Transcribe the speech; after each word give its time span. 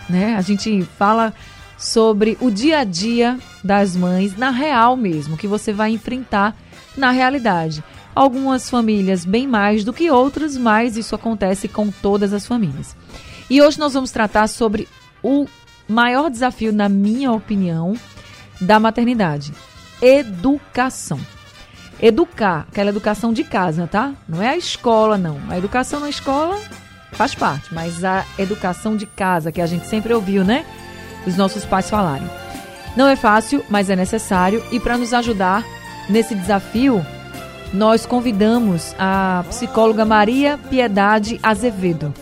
Né? 0.09 0.36
A 0.36 0.41
gente 0.41 0.86
fala 1.00 1.34
sobre 1.77 2.38
o 2.41 2.52
dia 2.52 2.80
a 2.80 2.84
dia 2.84 3.39
das 3.64 3.95
mães 3.95 4.36
na 4.36 4.50
real 4.50 4.98
mesmo, 4.98 5.38
que 5.38 5.48
você 5.48 5.71
vai 5.71 5.91
enfrentar 5.91 6.57
na 6.98 7.12
realidade. 7.12 7.83
Algumas 8.15 8.70
famílias 8.70 9.25
bem 9.25 9.47
mais 9.47 9.83
do 9.83 9.92
que 9.92 10.11
outras, 10.11 10.56
mas 10.56 10.97
isso 10.97 11.16
acontece 11.16 11.68
com 11.68 11.89
todas 11.89 12.32
as 12.32 12.46
famílias. 12.46 12.96
E 13.50 13.61
hoje 13.61 13.79
nós 13.79 13.93
vamos 13.93 14.11
tratar 14.11 14.47
sobre 14.47 14.88
o 15.21 15.47
maior 15.88 16.29
desafio, 16.29 16.71
na 16.71 16.88
minha 16.88 17.32
opinião, 17.32 17.96
da 18.61 18.79
maternidade: 18.79 19.54
educação. 20.02 21.19
Educar, 22.02 22.68
aquela 22.69 22.89
educação 22.89 23.32
de 23.32 23.44
casa, 23.44 23.88
tá? 23.88 24.14
Não 24.28 24.41
é 24.41 24.50
a 24.50 24.57
escola, 24.57 25.18
não. 25.18 25.39
A 25.50 25.57
educação 25.57 26.00
na 26.00 26.10
escola 26.10 26.60
faz 27.14 27.33
parte, 27.33 27.74
mas 27.74 28.04
a 28.04 28.25
educação 28.38 28.97
de 28.97 29.05
casa, 29.05 29.52
que 29.52 29.61
a 29.61 29.66
gente 29.66 29.88
sempre 29.88 30.14
ouviu, 30.14 30.44
né? 30.44 30.66
Os 31.25 31.38
nossos 31.38 31.64
pais 31.64 31.89
falarem. 31.89 32.30
Não 32.95 33.08
é 33.08 33.16
fácil, 33.16 33.64
mas 33.69 33.89
é 33.89 33.95
necessário. 33.95 34.64
E 34.72 34.80
para 34.80 34.97
nos 34.97 35.14
ajudar 35.14 35.64
nesse 36.09 36.36
desafio, 36.36 37.06
nós 37.73 38.06
convidamos 38.06 38.95
a 39.00 39.44
psicóloga 39.50 40.05
Maria 40.05 40.59
Piedade 40.69 41.39
Azevedo. 41.41 42.14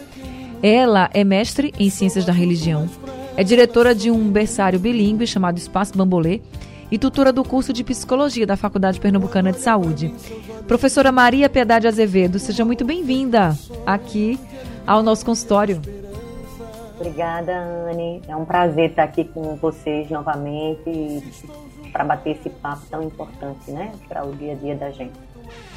Ela 0.63 1.09
é 1.13 1.23
mestre 1.23 1.73
em 1.79 1.89
Ciências 1.89 2.23
da 2.23 2.31
Religião, 2.31 2.87
é 3.35 3.43
diretora 3.43 3.95
de 3.95 4.11
um 4.11 4.29
berçário 4.29 4.79
bilíngue 4.79 5.25
chamado 5.25 5.57
Espaço 5.57 5.97
Bambolê 5.97 6.41
e 6.91 6.97
tutora 6.97 7.31
do 7.31 7.43
curso 7.43 7.73
de 7.73 7.83
Psicologia 7.83 8.45
da 8.45 8.57
Faculdade 8.57 8.99
Pernambucana 8.99 9.51
de 9.51 9.59
Saúde. 9.59 10.13
Professora 10.67 11.11
Maria 11.11 11.49
Piedade 11.49 11.87
Azevedo, 11.87 12.37
seja 12.37 12.63
muito 12.63 12.85
bem-vinda 12.85 13.57
aqui 13.85 14.39
ao 14.85 15.01
nosso 15.01 15.25
consultório. 15.25 15.81
Obrigada, 16.99 17.57
Anne. 17.89 18.21
É 18.27 18.35
um 18.35 18.45
prazer 18.45 18.91
estar 18.91 19.03
aqui 19.03 19.23
com 19.23 19.55
vocês 19.55 20.09
novamente 20.09 21.23
para 21.91 22.03
bater 22.03 22.37
esse 22.37 22.49
papo 22.49 22.81
tão 22.89 23.03
importante, 23.03 23.71
né, 23.71 23.91
para 24.07 24.25
o 24.25 24.33
dia 24.33 24.53
a 24.53 24.55
dia 24.55 24.75
da 24.75 24.91
gente. 24.91 25.13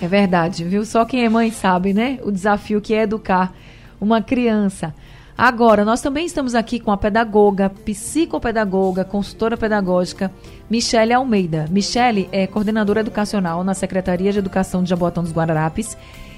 É 0.00 0.06
verdade, 0.06 0.64
viu? 0.64 0.84
Só 0.84 1.04
quem 1.04 1.24
é 1.24 1.28
mãe 1.28 1.50
sabe, 1.50 1.92
né? 1.92 2.18
O 2.22 2.30
desafio 2.30 2.80
que 2.80 2.94
é 2.94 3.02
educar 3.02 3.52
uma 4.00 4.22
criança. 4.22 4.94
Agora, 5.36 5.84
nós 5.84 6.00
também 6.00 6.26
estamos 6.26 6.54
aqui 6.54 6.78
com 6.78 6.92
a 6.92 6.96
pedagoga, 6.96 7.68
psicopedagoga, 7.68 9.04
consultora 9.04 9.56
pedagógica, 9.56 10.30
Michele 10.70 11.12
Almeida. 11.12 11.66
Michele 11.70 12.28
é 12.30 12.46
coordenadora 12.46 13.00
educacional 13.00 13.64
na 13.64 13.74
Secretaria 13.74 14.30
de 14.30 14.38
Educação 14.38 14.84
de 14.84 14.90
Jaboatão 14.90 15.24
dos 15.24 15.32
Guararapes 15.32 15.96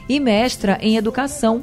e 0.08 0.18
mestra 0.18 0.78
em 0.80 0.96
educação 0.96 1.62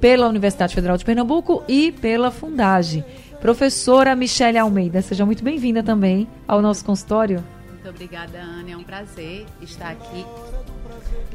pela 0.00 0.28
Universidade 0.28 0.74
Federal 0.74 0.96
de 0.96 1.04
Pernambuco 1.04 1.62
e 1.68 1.92
pela 1.92 2.32
Fundage. 2.32 3.04
Professora 3.44 4.16
Michele 4.16 4.56
Almeida, 4.56 5.02
seja 5.02 5.26
muito 5.26 5.44
bem-vinda 5.44 5.82
também 5.82 6.26
ao 6.48 6.62
nosso 6.62 6.82
consultório. 6.82 7.44
Muito 7.68 7.86
obrigada, 7.90 8.38
Ana. 8.38 8.70
É 8.70 8.74
um 8.74 8.82
prazer 8.82 9.44
estar 9.60 9.90
aqui. 9.90 10.24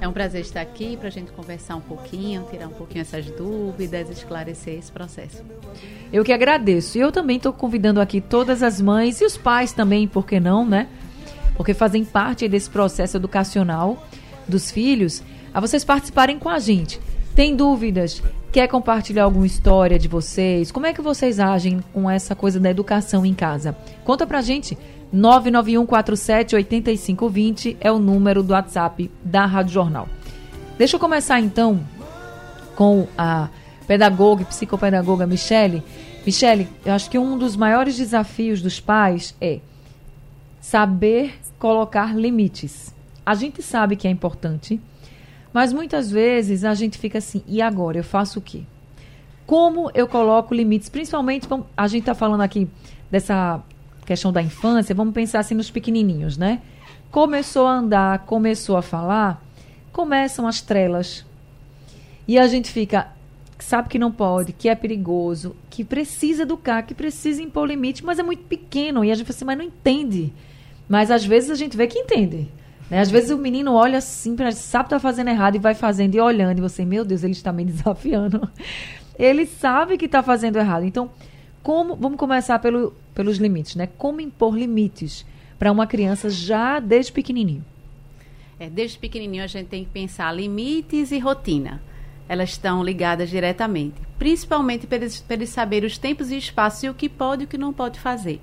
É 0.01 0.07
um 0.07 0.11
prazer 0.11 0.41
estar 0.41 0.59
aqui 0.59 0.97
para 0.97 1.09
a 1.09 1.11
gente 1.11 1.31
conversar 1.31 1.75
um 1.75 1.81
pouquinho, 1.81 2.47
tirar 2.49 2.65
um 2.65 2.71
pouquinho 2.71 3.03
essas 3.03 3.27
dúvidas, 3.27 4.09
esclarecer 4.09 4.79
esse 4.79 4.91
processo. 4.91 5.43
Eu 6.11 6.23
que 6.23 6.33
agradeço. 6.33 6.97
E 6.97 7.01
eu 7.01 7.11
também 7.11 7.37
estou 7.37 7.53
convidando 7.53 8.01
aqui 8.01 8.19
todas 8.19 8.63
as 8.63 8.81
mães 8.81 9.21
e 9.21 9.25
os 9.25 9.37
pais 9.37 9.71
também, 9.71 10.07
por 10.07 10.25
que 10.25 10.39
não, 10.39 10.65
né? 10.65 10.87
Porque 11.55 11.75
fazem 11.75 12.03
parte 12.03 12.47
desse 12.47 12.71
processo 12.71 13.17
educacional 13.17 14.03
dos 14.47 14.71
filhos, 14.71 15.21
a 15.53 15.59
vocês 15.59 15.83
participarem 15.83 16.39
com 16.39 16.49
a 16.49 16.57
gente. 16.57 16.99
Tem 17.39 17.55
dúvidas? 17.55 18.21
Quer 18.51 18.67
compartilhar 18.67 19.23
alguma 19.23 19.47
história 19.47 19.97
de 19.97 20.09
vocês? 20.09 20.73
Como 20.73 20.85
é 20.85 20.91
que 20.91 21.01
vocês 21.01 21.39
agem 21.39 21.79
com 21.93 22.11
essa 22.11 22.35
coisa 22.35 22.59
da 22.59 22.69
educação 22.69 23.25
em 23.25 23.33
casa? 23.33 23.77
Conta 24.03 24.27
pra 24.27 24.41
gente. 24.41 24.77
991478520 25.15 27.77
é 27.79 27.89
o 27.89 27.97
número 27.97 28.43
do 28.43 28.51
WhatsApp 28.51 29.09
da 29.23 29.45
Rádio 29.45 29.71
Jornal. 29.71 30.09
Deixa 30.77 30.97
eu 30.97 30.99
começar 30.99 31.39
então 31.39 31.79
com 32.75 33.07
a 33.17 33.47
pedagoga 33.87 34.41
e 34.41 34.45
psicopedagoga 34.45 35.25
Michele. 35.25 35.81
Michele, 36.25 36.67
eu 36.85 36.91
acho 36.91 37.09
que 37.09 37.17
um 37.17 37.37
dos 37.37 37.55
maiores 37.55 37.95
desafios 37.95 38.61
dos 38.61 38.81
pais 38.81 39.33
é 39.39 39.61
saber 40.59 41.39
colocar 41.57 42.13
limites. 42.13 42.93
A 43.25 43.33
gente 43.33 43.63
sabe 43.63 43.95
que 43.95 44.09
é 44.09 44.11
importante, 44.11 44.77
mas 45.53 45.73
muitas 45.73 46.11
vezes 46.11 46.63
a 46.63 46.73
gente 46.73 46.97
fica 46.97 47.17
assim, 47.17 47.43
e 47.47 47.61
agora? 47.61 47.97
Eu 47.97 48.03
faço 48.03 48.39
o 48.39 48.41
quê? 48.41 48.63
Como 49.45 49.89
eu 49.95 50.07
coloco 50.07 50.53
limites? 50.53 50.89
Principalmente, 50.89 51.47
a 51.75 51.87
gente 51.87 52.01
está 52.01 52.13
falando 52.13 52.41
aqui 52.41 52.67
dessa 53.09 53.61
questão 54.05 54.31
da 54.31 54.41
infância, 54.41 54.93
vamos 54.93 55.13
pensar 55.13 55.39
assim 55.39 55.55
nos 55.55 55.71
pequenininhos, 55.71 56.37
né? 56.37 56.61
Começou 57.11 57.65
a 57.65 57.73
andar, 57.73 58.19
começou 58.25 58.77
a 58.77 58.81
falar, 58.81 59.43
começam 59.91 60.47
as 60.47 60.61
trelas. 60.61 61.25
E 62.27 62.37
a 62.37 62.47
gente 62.47 62.69
fica, 62.71 63.07
sabe 63.57 63.89
que 63.89 63.97
não 63.97 64.11
pode, 64.11 64.53
que 64.53 64.69
é 64.69 64.75
perigoso, 64.75 65.55
que 65.69 65.83
precisa 65.83 66.43
educar, 66.43 66.83
que 66.83 66.93
precisa 66.93 67.41
impor 67.41 67.67
limite, 67.67 68.05
mas 68.05 68.19
é 68.19 68.23
muito 68.23 68.43
pequeno. 68.43 69.03
E 69.03 69.11
a 69.11 69.15
gente 69.15 69.25
fala 69.25 69.35
assim, 69.35 69.45
mas 69.45 69.57
não 69.57 69.65
entende. 69.65 70.31
Mas 70.87 71.09
às 71.09 71.25
vezes 71.25 71.49
a 71.49 71.55
gente 71.55 71.75
vê 71.75 71.87
que 71.87 71.97
entende. 71.97 72.47
Né? 72.89 72.99
Às 72.99 73.11
vezes 73.11 73.29
o 73.29 73.37
menino 73.37 73.73
olha 73.73 73.99
assim, 73.99 74.35
sabe 74.53 74.85
que 74.85 74.89
tá 74.89 74.99
fazendo 74.99 75.29
errado 75.29 75.55
e 75.55 75.59
vai 75.59 75.75
fazendo 75.75 76.15
e 76.15 76.19
olhando, 76.19 76.57
e 76.57 76.61
você, 76.61 76.83
meu 76.83 77.05
Deus, 77.05 77.23
ele 77.23 77.33
está 77.33 77.51
me 77.51 77.63
desafiando. 77.65 78.49
Ele 79.17 79.45
sabe 79.45 79.97
que 79.97 80.05
está 80.05 80.23
fazendo 80.23 80.57
errado. 80.57 80.85
Então, 80.85 81.09
como 81.61 81.95
vamos 81.95 82.17
começar 82.17 82.57
pelo, 82.59 82.93
pelos 83.13 83.37
limites, 83.37 83.75
né? 83.75 83.87
Como 83.97 84.21
impor 84.21 84.57
limites 84.57 85.25
para 85.57 85.71
uma 85.71 85.85
criança 85.85 86.29
já 86.29 86.79
desde 86.79 87.11
pequenininho? 87.11 87.63
É, 88.59 88.69
desde 88.69 88.97
pequenininho 88.97 89.43
a 89.43 89.47
gente 89.47 89.67
tem 89.67 89.83
que 89.83 89.91
pensar 89.91 90.33
limites 90.33 91.11
e 91.11 91.19
rotina. 91.19 91.81
Elas 92.27 92.51
estão 92.51 92.83
ligadas 92.83 93.29
diretamente, 93.29 93.95
principalmente 94.17 94.85
para 94.85 94.97
eles, 94.97 95.19
para 95.19 95.35
eles 95.35 95.49
saber 95.49 95.83
os 95.83 95.97
tempos 95.97 96.31
e 96.31 96.37
espaços 96.37 96.83
e 96.83 96.89
o 96.89 96.93
que 96.93 97.09
pode 97.09 97.43
e 97.43 97.45
o 97.45 97.47
que 97.47 97.57
não 97.57 97.73
pode 97.73 97.99
fazer. 97.99 98.39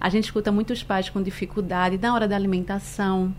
A 0.00 0.08
gente 0.08 0.24
escuta 0.24 0.50
muitos 0.50 0.82
pais 0.82 1.08
com 1.08 1.22
dificuldade 1.22 1.96
na 1.96 2.12
hora 2.12 2.26
da 2.26 2.34
alimentação, 2.34 3.32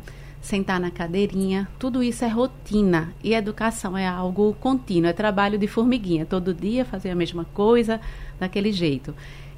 sentar 0.43 0.77
na 0.77 0.91
cadeirinha, 0.91 1.69
tudo 1.79 2.03
isso 2.03 2.25
é 2.25 2.27
rotina 2.27 3.13
e 3.23 3.33
educação 3.33 3.97
é 3.97 4.05
algo 4.05 4.53
contínuo, 4.59 5.09
é 5.09 5.13
trabalho 5.13 5.57
de 5.57 5.67
formiguinha, 5.67 6.25
todo 6.25 6.53
dia 6.53 6.83
fazer 6.83 7.09
a 7.11 7.15
mesma 7.15 7.45
coisa, 7.45 7.99
daquele 8.37 8.71
jeito. 8.73 9.15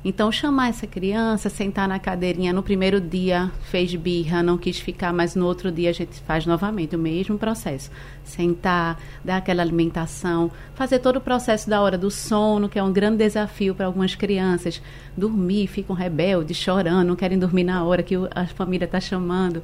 Então, 0.07 0.31
chamar 0.31 0.69
essa 0.69 0.85
criança, 0.85 1.49
sentar 1.49 1.87
na 1.87 1.97
cadeirinha 1.97 2.53
no 2.53 2.61
primeiro 2.61 3.01
dia, 3.01 3.51
fez 3.63 3.95
birra, 3.95 4.43
não 4.43 4.55
quis 4.55 4.79
ficar, 4.79 5.11
mas 5.11 5.35
no 5.35 5.47
outro 5.47 5.71
dia 5.71 5.89
a 5.89 5.93
gente 5.93 6.19
faz 6.21 6.45
novamente 6.45 6.95
o 6.95 6.99
mesmo 6.99 7.39
processo. 7.39 7.89
Sentar, 8.23 9.01
dar 9.23 9.37
aquela 9.37 9.63
alimentação, 9.63 10.51
fazer 10.75 10.99
todo 10.99 11.15
o 11.15 11.21
processo 11.21 11.67
da 11.67 11.81
hora 11.81 11.97
do 11.97 12.11
sono, 12.11 12.69
que 12.69 12.77
é 12.77 12.83
um 12.83 12.93
grande 12.93 13.17
desafio 13.17 13.73
para 13.73 13.87
algumas 13.87 14.13
crianças. 14.13 14.79
Dormir, 15.17 15.65
ficam 15.65 15.95
rebeldes, 15.95 16.55
chorando, 16.55 17.07
não 17.07 17.15
querem 17.15 17.39
dormir 17.39 17.63
na 17.63 17.83
hora 17.83 18.03
que 18.03 18.13
a 18.35 18.45
família 18.45 18.85
está 18.85 18.99
chamando 18.99 19.63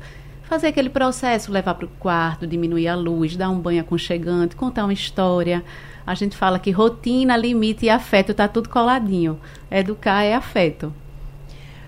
fazer 0.52 0.68
aquele 0.68 0.90
processo, 0.90 1.50
levar 1.50 1.76
para 1.76 1.86
o 1.86 1.90
quarto, 1.98 2.46
diminuir 2.46 2.90
a 2.90 2.94
luz, 2.94 3.38
dar 3.38 3.50
um 3.50 3.58
banho 3.58 3.80
aconchegante, 3.80 4.54
contar 4.54 4.84
uma 4.84 4.92
história. 4.92 5.64
A 6.06 6.14
gente 6.14 6.36
fala 6.36 6.60
que 6.60 6.72
rotina, 6.72 7.38
limite 7.38 7.86
e 7.86 7.90
afeto 7.90 8.34
está 8.34 8.50
tudo 8.50 8.68
coladinho. 8.68 9.40
Educar 9.72 10.24
é 10.24 10.34
afeto. 10.34 10.94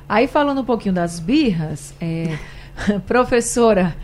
Aí 0.08 0.28
falando 0.28 0.62
um 0.62 0.64
pouquinho 0.64 0.96
das 0.96 1.20
birras, 1.20 1.94
é, 2.00 2.38
professora 3.06 3.98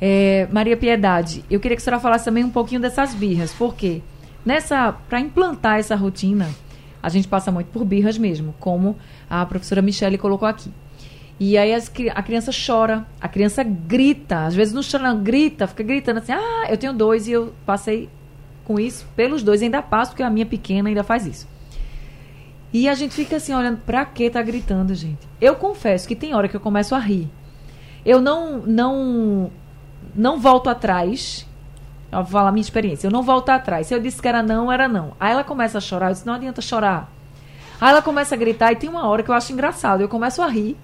é, 0.00 0.48
Maria 0.50 0.76
Piedade, 0.76 1.44
eu 1.48 1.60
queria 1.60 1.76
que 1.76 1.82
a 1.82 1.84
senhora 1.84 2.02
falasse 2.02 2.24
também 2.24 2.42
um 2.42 2.50
pouquinho 2.50 2.80
dessas 2.80 3.14
birras, 3.14 3.52
porque 3.52 4.02
nessa 4.44 4.90
para 5.08 5.20
implantar 5.20 5.78
essa 5.78 5.94
rotina, 5.94 6.50
a 7.00 7.08
gente 7.08 7.28
passa 7.28 7.52
muito 7.52 7.68
por 7.68 7.84
birras 7.84 8.18
mesmo, 8.18 8.52
como 8.58 8.96
a 9.30 9.46
professora 9.46 9.80
Michele 9.80 10.18
colocou 10.18 10.48
aqui. 10.48 10.72
E 11.44 11.58
aí 11.58 11.74
as, 11.74 11.90
a 12.14 12.22
criança 12.22 12.52
chora, 12.52 13.04
a 13.20 13.26
criança 13.26 13.64
grita, 13.64 14.44
às 14.44 14.54
vezes 14.54 14.72
não 14.72 14.80
chora, 14.80 15.12
não, 15.12 15.20
grita, 15.20 15.66
fica 15.66 15.82
gritando 15.82 16.18
assim, 16.18 16.30
ah, 16.30 16.66
eu 16.70 16.78
tenho 16.78 16.92
dois 16.92 17.26
e 17.26 17.32
eu 17.32 17.52
passei 17.66 18.08
com 18.64 18.78
isso 18.78 19.04
pelos 19.16 19.42
dois, 19.42 19.60
ainda 19.60 19.82
passo, 19.82 20.12
porque 20.12 20.22
a 20.22 20.30
minha 20.30 20.46
pequena 20.46 20.88
ainda 20.88 21.02
faz 21.02 21.26
isso. 21.26 21.48
E 22.72 22.88
a 22.88 22.94
gente 22.94 23.12
fica 23.12 23.34
assim, 23.34 23.52
olhando, 23.52 23.78
pra 23.78 24.04
que 24.04 24.30
tá 24.30 24.40
gritando, 24.40 24.94
gente? 24.94 25.18
Eu 25.40 25.56
confesso 25.56 26.06
que 26.06 26.14
tem 26.14 26.32
hora 26.32 26.46
que 26.46 26.54
eu 26.54 26.60
começo 26.60 26.94
a 26.94 26.98
rir. 27.00 27.28
Eu 28.06 28.20
não, 28.20 28.58
não, 28.58 29.50
não 30.14 30.38
volto 30.38 30.70
atrás. 30.70 31.44
Eu 32.12 32.18
vou 32.18 32.26
falar 32.26 32.50
a 32.50 32.52
minha 32.52 32.62
experiência. 32.62 33.08
Eu 33.08 33.10
não 33.10 33.22
volto 33.24 33.48
atrás. 33.48 33.88
Se 33.88 33.94
eu 33.96 34.00
disse 34.00 34.22
que 34.22 34.28
era 34.28 34.44
não, 34.44 34.70
era 34.70 34.86
não. 34.86 35.16
Aí 35.18 35.32
ela 35.32 35.42
começa 35.42 35.78
a 35.78 35.80
chorar. 35.80 36.10
Eu 36.10 36.12
disse, 36.12 36.26
não 36.26 36.34
adianta 36.34 36.62
chorar. 36.62 37.10
Aí 37.80 37.90
ela 37.90 38.00
começa 38.00 38.36
a 38.36 38.38
gritar 38.38 38.70
e 38.70 38.76
tem 38.76 38.88
uma 38.88 39.08
hora 39.08 39.24
que 39.24 39.30
eu 39.30 39.34
acho 39.34 39.52
engraçado. 39.52 40.02
Eu 40.02 40.08
começo 40.08 40.40
a 40.40 40.46
rir. 40.46 40.76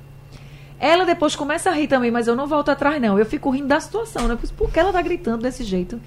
Ela 0.81 1.05
depois 1.05 1.35
começa 1.35 1.71
a 1.71 1.73
rir 1.73 1.89
também, 1.89 2.11
mas 2.11 2.29
eu 2.29 2.37
não 2.37 2.47
volto 2.47 2.71
atrás, 2.71 3.01
não. 3.01 3.19
Eu 3.19 3.27
fico 3.27 3.51
rindo 3.51 3.67
da 3.67 3.81
situação, 3.81 4.29
né? 4.29 4.39
Por 4.57 4.71
que 4.71 4.79
ela 4.79 4.93
tá 4.93 5.03
gritando 5.03 5.43
desse 5.43 5.65
jeito? 5.65 6.01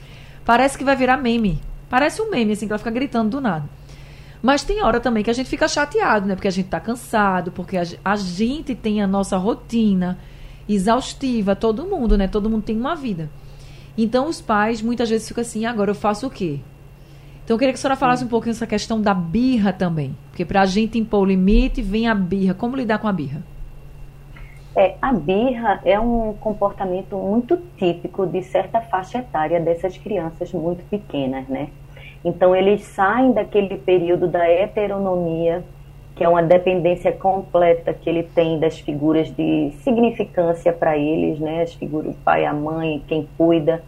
Parece 0.46 0.78
que 0.78 0.84
vai 0.84 0.96
virar 0.96 1.18
meme. 1.18 1.60
Parece 1.90 2.22
um 2.22 2.30
meme, 2.30 2.54
assim, 2.54 2.68
que 2.68 2.72
ela 2.72 2.80
fica 2.80 2.92
gritando 2.92 3.30
do 3.30 3.42
nada. 3.42 3.70
Mas 4.42 4.64
tem 4.64 4.82
hora 4.82 5.00
também 5.00 5.24
que 5.24 5.30
a 5.30 5.34
gente 5.34 5.50
fica 5.50 5.68
chateado, 5.68 6.26
né? 6.26 6.36
Porque 6.36 6.48
a 6.48 6.52
gente 6.52 6.70
tá 6.70 6.80
cansado, 6.80 7.52
porque 7.52 7.78
a, 7.78 8.16
gente 8.16 8.74
tem 8.74 9.02
a 9.02 9.08
nossa 9.08 9.38
rotina 9.38 10.18
exaustiva, 10.68 11.56
todo 11.56 11.86
mundo, 11.86 12.18
né? 12.18 12.28
Todo 12.28 12.50
mundo 12.50 12.64
tem 12.64 12.78
uma 12.78 12.96
vida. 12.96 13.30
Então 13.98 14.28
os 14.28 14.42
pais 14.42 14.82
muitas 14.82 15.10
vezes 15.10 15.28
ficam 15.28 15.42
assim, 15.42 15.66
agora 15.66 15.92
eu 15.92 15.96
faço 15.96 16.26
o 16.26 16.30
quê? 16.30 16.60
Então 17.44 17.56
eu 17.56 17.60
queria 17.60 17.74
que 17.74 17.78
a 17.78 17.82
senhora 17.82 17.98
falasse 17.98 18.24
um 18.24 18.28
pouquinho 18.28 18.52
essa 18.52 18.66
questão 18.66 19.02
da 19.02 19.14
birra 19.14 19.74
também. 19.74 20.16
Porque 20.30 20.46
para 20.46 20.62
a 20.62 20.66
gente 20.66 20.98
impor 20.98 21.22
o 21.22 21.26
limite, 21.26 21.82
vem 21.82 22.08
a 22.08 22.16
birra. 22.16 22.54
Como 22.54 22.76
lidar 22.76 22.98
com 22.98 23.08
a 23.08 23.14
birra? 23.14 23.44
É, 24.76 24.96
a 25.02 25.12
birra 25.12 25.82
é 25.84 26.00
um 26.00 26.34
comportamento 26.34 27.18
muito 27.18 27.58
típico 27.78 28.26
de 28.26 28.42
certa 28.42 28.80
faixa 28.80 29.18
etária 29.18 29.60
dessas 29.60 29.98
crianças 29.98 30.54
muito 30.54 30.82
pequenas, 30.90 31.46
né? 31.50 31.68
Então 32.24 32.56
eles 32.56 32.84
saem 32.84 33.34
daquele 33.34 33.78
período 33.78 34.28
da 34.28 34.48
heteronomia, 34.48 35.64
que 36.16 36.24
é 36.24 36.30
uma 36.30 36.42
dependência 36.42 37.12
completa 37.12 37.94
que 37.94 38.10
ele 38.10 38.24
tem 38.24 38.60
das 38.60 38.80
figuras 38.80 39.30
de 39.36 39.72
significância 39.84 40.72
para 40.72 40.98
eles, 40.98 41.38
né? 41.40 41.64
As 41.64 41.74
figuras 41.74 42.14
do 42.14 42.20
pai, 42.24 42.46
a 42.46 42.54
mãe, 42.54 43.04
quem 43.08 43.28
cuida. 43.38 43.84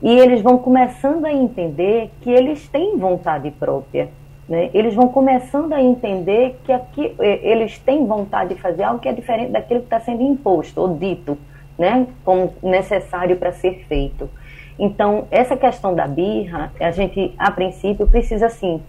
E 0.00 0.16
eles 0.16 0.42
vão 0.42 0.58
começando 0.58 1.24
a 1.24 1.32
entender 1.32 2.10
que 2.20 2.30
eles 2.30 2.68
têm 2.68 2.96
vontade 2.96 3.50
própria. 3.50 4.08
Né? 4.50 4.68
Eles 4.74 4.96
vão 4.96 5.06
começando 5.06 5.72
a 5.72 5.80
entender 5.80 6.58
que 6.64 6.72
aqui, 6.72 7.14
eles 7.20 7.78
têm 7.78 8.04
vontade 8.04 8.56
de 8.56 8.60
fazer 8.60 8.82
algo 8.82 8.98
que 8.98 9.08
é 9.08 9.12
diferente 9.12 9.52
daquilo 9.52 9.78
que 9.78 9.86
está 9.86 10.00
sendo 10.00 10.22
imposto 10.22 10.80
ou 10.80 10.96
dito, 10.96 11.38
né? 11.78 12.08
como 12.24 12.52
necessário 12.60 13.36
para 13.36 13.52
ser 13.52 13.84
feito. 13.86 14.28
Então, 14.76 15.28
essa 15.30 15.56
questão 15.56 15.94
da 15.94 16.08
birra, 16.08 16.72
a 16.80 16.90
gente, 16.90 17.32
a 17.38 17.52
princípio, 17.52 18.08
precisa, 18.08 18.46
assim, 18.46 18.82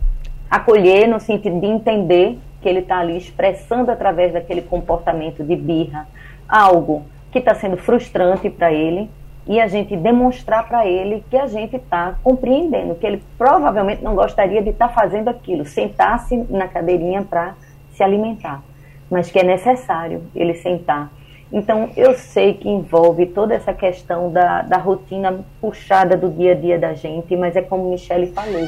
acolher 0.50 1.08
no 1.08 1.20
sentido 1.20 1.60
de 1.60 1.68
entender 1.68 2.40
que 2.60 2.68
ele 2.68 2.80
está 2.80 2.98
ali 2.98 3.16
expressando 3.16 3.92
através 3.92 4.34
daquele 4.34 4.64
comportamento 4.64 5.44
de 5.44 5.56
birra 5.56 6.08
algo 6.50 7.04
que 7.32 7.38
está 7.38 7.54
sendo 7.54 7.78
frustrante 7.78 8.50
para 8.50 8.74
ele 8.74 9.10
e 9.52 9.60
a 9.60 9.68
gente 9.68 9.96
demonstrar 9.98 10.68
para 10.68 10.88
ele 10.88 11.24
que 11.30 11.38
a 11.38 11.48
gente 11.48 11.76
está 11.76 12.16
compreendendo, 12.24 12.96
que 12.96 13.06
ele 13.06 13.22
provavelmente 13.38 14.04
não 14.04 14.16
gostaria 14.16 14.62
de 14.62 14.70
estar 14.70 14.88
tá 14.88 14.94
fazendo 14.94 15.28
aquilo, 15.28 15.66
sentar-se 15.66 16.38
na 16.50 16.68
cadeirinha 16.68 17.24
para 17.24 17.56
se 17.94 18.02
alimentar, 18.04 18.64
mas 19.10 19.30
que 19.30 19.40
é 19.40 19.44
necessário 19.44 20.24
ele 20.34 20.54
sentar 20.56 21.12
então, 21.52 21.90
eu 21.98 22.14
sei 22.14 22.54
que 22.54 22.70
envolve 22.70 23.26
toda 23.26 23.54
essa 23.54 23.74
questão 23.74 24.32
da, 24.32 24.62
da 24.62 24.78
rotina 24.78 25.44
puxada 25.60 26.16
do 26.16 26.30
dia 26.30 26.54
a 26.54 26.56
dia 26.56 26.80
da 26.80 26.94
gente, 26.94 27.36
mas 27.36 27.58
é 27.58 27.62
como 27.62 27.90
Michele 27.90 28.28
falou, 28.28 28.66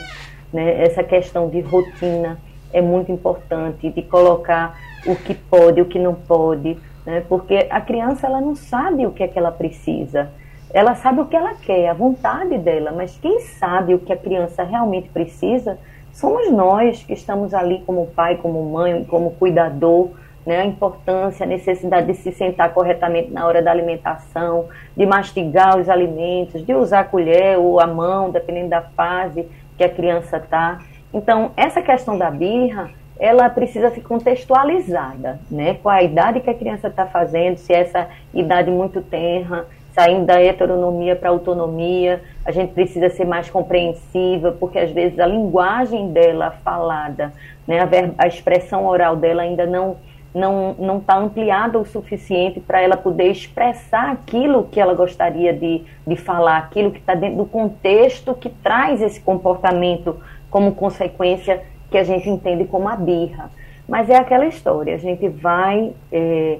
né? 0.51 0.83
essa 0.83 1.01
questão 1.01 1.49
de 1.49 1.61
rotina 1.61 2.37
é 2.73 2.81
muito 2.81 3.09
importante, 3.09 3.89
de 3.89 4.01
colocar 4.01 4.77
o 5.05 5.15
que 5.15 5.33
pode, 5.33 5.79
o 5.79 5.85
que 5.85 5.97
não 5.97 6.13
pode, 6.13 6.77
né? 7.05 7.23
porque 7.29 7.67
a 7.69 7.79
criança 7.79 8.27
ela 8.27 8.41
não 8.41 8.55
sabe 8.55 9.05
o 9.05 9.11
que 9.11 9.23
é 9.23 9.27
que 9.29 9.39
ela 9.39 9.51
precisa. 9.51 10.29
Ela 10.73 10.95
sabe 10.95 11.21
o 11.21 11.25
que 11.25 11.35
ela 11.35 11.53
quer, 11.53 11.87
a 11.87 11.93
vontade 11.93 12.57
dela, 12.57 12.91
mas 12.91 13.15
quem 13.17 13.39
sabe 13.41 13.93
o 13.93 13.99
que 13.99 14.11
a 14.11 14.17
criança 14.17 14.63
realmente 14.63 15.07
precisa 15.09 15.77
somos 16.11 16.51
nós 16.51 17.03
que 17.03 17.13
estamos 17.13 17.53
ali 17.53 17.83
como 17.85 18.07
pai, 18.07 18.37
como 18.37 18.63
mãe, 18.71 19.03
como 19.03 19.31
cuidador, 19.31 20.11
né, 20.45 20.61
a 20.61 20.65
importância, 20.65 21.45
a 21.45 21.47
necessidade 21.47 22.07
de 22.07 22.15
se 22.15 22.31
sentar 22.31 22.73
corretamente 22.73 23.31
na 23.31 23.45
hora 23.45 23.61
da 23.61 23.71
alimentação, 23.71 24.67
de 24.95 25.05
mastigar 25.05 25.77
os 25.77 25.89
alimentos, 25.89 26.65
de 26.65 26.73
usar 26.73 27.01
a 27.01 27.03
colher 27.03 27.57
ou 27.57 27.79
a 27.79 27.87
mão, 27.87 28.29
dependendo 28.29 28.69
da 28.69 28.81
fase 28.81 29.47
que 29.77 29.83
a 29.83 29.89
criança 29.89 30.37
está. 30.37 30.79
Então, 31.13 31.51
essa 31.55 31.81
questão 31.81 32.17
da 32.17 32.29
birra, 32.29 32.89
ela 33.19 33.49
precisa 33.49 33.89
ser 33.91 34.01
contextualizada, 34.01 35.39
né, 35.49 35.75
com 35.75 35.87
a 35.87 36.01
idade 36.03 36.41
que 36.41 36.49
a 36.49 36.53
criança 36.53 36.87
está 36.87 37.05
fazendo, 37.05 37.57
se 37.57 37.73
é 37.73 37.81
essa 37.81 38.07
idade 38.33 38.69
muito 38.69 39.01
tenra, 39.01 39.65
saindo 39.93 40.25
da 40.25 40.41
heteronomia 40.41 41.15
para 41.15 41.29
autonomia, 41.29 42.21
a 42.45 42.51
gente 42.51 42.73
precisa 42.73 43.09
ser 43.09 43.25
mais 43.25 43.49
compreensível, 43.49 44.53
porque 44.53 44.79
às 44.79 44.91
vezes 44.91 45.19
a 45.19 45.25
linguagem 45.25 46.11
dela 46.11 46.51
falada, 46.63 47.31
né, 47.67 47.79
a, 47.79 48.23
a 48.23 48.27
expressão 48.27 48.85
oral 48.85 49.15
dela 49.15 49.43
ainda 49.43 49.65
não 49.65 49.97
não 50.33 50.73
não 50.79 50.97
está 50.97 51.15
ampliada 51.15 51.77
o 51.77 51.85
suficiente 51.85 52.59
para 52.59 52.81
ela 52.81 52.97
poder 52.97 53.29
expressar 53.29 54.11
aquilo 54.11 54.63
que 54.63 54.79
ela 54.79 54.95
gostaria 54.95 55.53
de, 55.53 55.83
de 56.07 56.15
falar, 56.15 56.57
aquilo 56.57 56.89
que 56.89 56.97
está 56.97 57.13
dentro 57.13 57.37
do 57.37 57.45
contexto 57.45 58.33
que 58.33 58.49
traz 58.49 58.99
esse 58.99 59.21
comportamento 59.21 60.19
como 60.49 60.73
consequência 60.73 61.61
que 61.91 61.97
a 61.99 62.03
gente 62.03 62.27
entende 62.27 62.65
como 62.65 62.89
a 62.89 62.95
birra. 62.95 63.51
Mas 63.87 64.09
é 64.09 64.15
aquela 64.15 64.47
história, 64.47 64.95
a 64.95 64.97
gente 64.97 65.27
vai 65.29 65.93
é, 66.11 66.57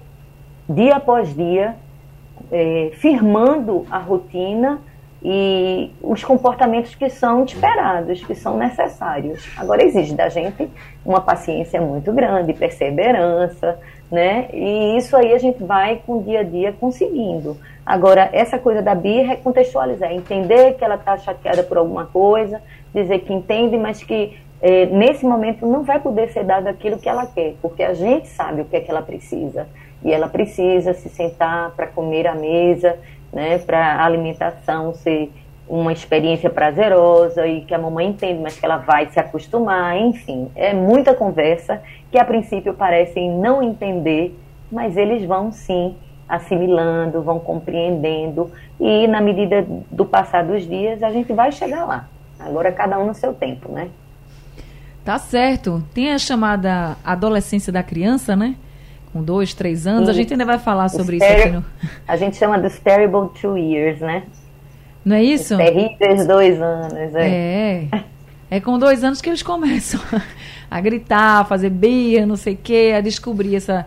dia 0.69 0.97
após 0.97 1.35
dia 1.35 1.75
é, 2.51 2.91
firmando 2.93 3.85
a 3.89 3.97
rotina 3.97 4.79
e 5.23 5.89
os 6.01 6.23
comportamentos 6.23 6.95
que 6.95 7.09
são 7.09 7.45
esperados, 7.45 8.23
que 8.23 8.35
são 8.35 8.57
necessários. 8.57 9.49
Agora 9.57 9.83
exige 9.83 10.13
da 10.13 10.27
gente 10.27 10.69
uma 11.05 11.21
paciência 11.21 11.79
muito 11.79 12.11
grande, 12.11 12.53
perseverança, 12.53 13.79
né? 14.11 14.49
E 14.53 14.97
isso 14.97 15.15
aí 15.15 15.33
a 15.33 15.37
gente 15.37 15.63
vai 15.63 16.01
com 16.05 16.17
o 16.17 16.23
dia 16.23 16.41
a 16.41 16.43
dia 16.43 16.73
conseguindo. 16.73 17.57
Agora, 17.85 18.29
essa 18.33 18.59
coisa 18.59 18.81
da 18.81 18.93
birra 18.93 19.33
é 19.33 19.35
contextualizar, 19.37 20.11
entender 20.11 20.73
que 20.73 20.83
ela 20.83 20.95
está 20.95 21.17
chateada 21.17 21.63
por 21.63 21.77
alguma 21.77 22.05
coisa, 22.05 22.61
dizer 22.93 23.19
que 23.19 23.33
entende, 23.33 23.77
mas 23.77 24.03
que 24.03 24.37
é, 24.61 24.85
nesse 24.85 25.25
momento 25.25 25.65
não 25.65 25.83
vai 25.83 25.99
poder 25.99 26.29
ser 26.29 26.43
dado 26.43 26.67
aquilo 26.67 26.97
que 26.97 27.09
ela 27.09 27.25
quer, 27.25 27.55
porque 27.61 27.83
a 27.83 27.93
gente 27.93 28.27
sabe 28.27 28.61
o 28.61 28.65
que 28.65 28.75
é 28.75 28.79
que 28.79 28.89
ela 28.89 29.01
precisa. 29.01 29.67
E 30.03 30.11
ela 30.11 30.27
precisa 30.27 30.93
se 30.93 31.09
sentar 31.09 31.71
para 31.71 31.87
comer 31.87 32.27
à 32.27 32.35
mesa 32.35 32.97
né, 33.33 33.57
para 33.57 33.95
a 33.95 34.05
alimentação 34.05 34.93
ser 34.93 35.31
uma 35.67 35.91
experiência 35.91 36.49
prazerosa 36.49 37.47
e 37.47 37.61
que 37.61 37.73
a 37.73 37.79
mamãe 37.79 38.09
entende, 38.09 38.39
mas 38.39 38.59
que 38.59 38.65
ela 38.65 38.77
vai 38.77 39.07
se 39.09 39.19
acostumar, 39.19 39.97
enfim, 39.97 40.49
é 40.55 40.73
muita 40.73 41.13
conversa 41.13 41.81
que 42.11 42.19
a 42.19 42.25
princípio 42.25 42.73
parecem 42.73 43.31
não 43.31 43.63
entender, 43.63 44.37
mas 44.71 44.95
eles 44.95 45.25
vão 45.25 45.51
sim 45.51 45.95
assimilando, 46.27 47.21
vão 47.21 47.39
compreendendo 47.39 48.51
e 48.79 49.07
na 49.07 49.19
medida 49.19 49.65
do 49.89 50.05
passar 50.05 50.43
dos 50.43 50.67
dias 50.67 51.01
a 51.01 51.11
gente 51.11 51.33
vai 51.33 51.51
chegar 51.51 51.85
lá. 51.85 52.07
Agora 52.39 52.71
cada 52.71 52.99
um 52.99 53.07
no 53.07 53.13
seu 53.13 53.33
tempo, 53.33 53.71
né? 53.71 53.89
Tá 55.03 55.17
certo. 55.17 55.83
Tem 55.93 56.11
a 56.11 56.17
chamada 56.17 56.97
adolescência 57.03 57.71
da 57.71 57.83
criança, 57.83 58.35
né? 58.35 58.55
Com 59.13 59.23
dois, 59.23 59.53
três 59.53 59.85
anos. 59.85 60.09
A 60.09 60.13
gente 60.13 60.33
ainda 60.33 60.43
vai 60.43 60.57
falar 60.57 60.89
sobre 60.89 61.17
isso 61.17 61.25
aqui 61.25 61.49
no... 61.49 61.63
A 62.07 62.17
gente 62.17 62.35
chama 62.35 62.57
dos 62.57 62.79
terrible 62.79 63.29
two 63.39 63.55
years, 63.55 64.01
né? 64.01 64.23
Não 65.05 65.15
é 65.15 65.23
isso? 65.23 65.53
Os 65.53 65.59
terríveis 65.59 66.25
dois 66.25 66.59
anos, 66.59 67.15
é. 67.15 67.27
É. 67.91 68.03
É 68.49 68.59
com 68.59 68.77
dois 68.79 69.03
anos 69.03 69.21
que 69.21 69.29
eles 69.29 69.43
começam 69.43 69.99
a 70.69 70.81
gritar, 70.81 71.41
a 71.41 71.45
fazer 71.45 71.69
birra, 71.69 72.25
não 72.25 72.35
sei 72.35 72.55
o 72.55 72.57
quê, 72.57 72.93
a 72.95 73.01
descobrir 73.01 73.55
essa, 73.55 73.85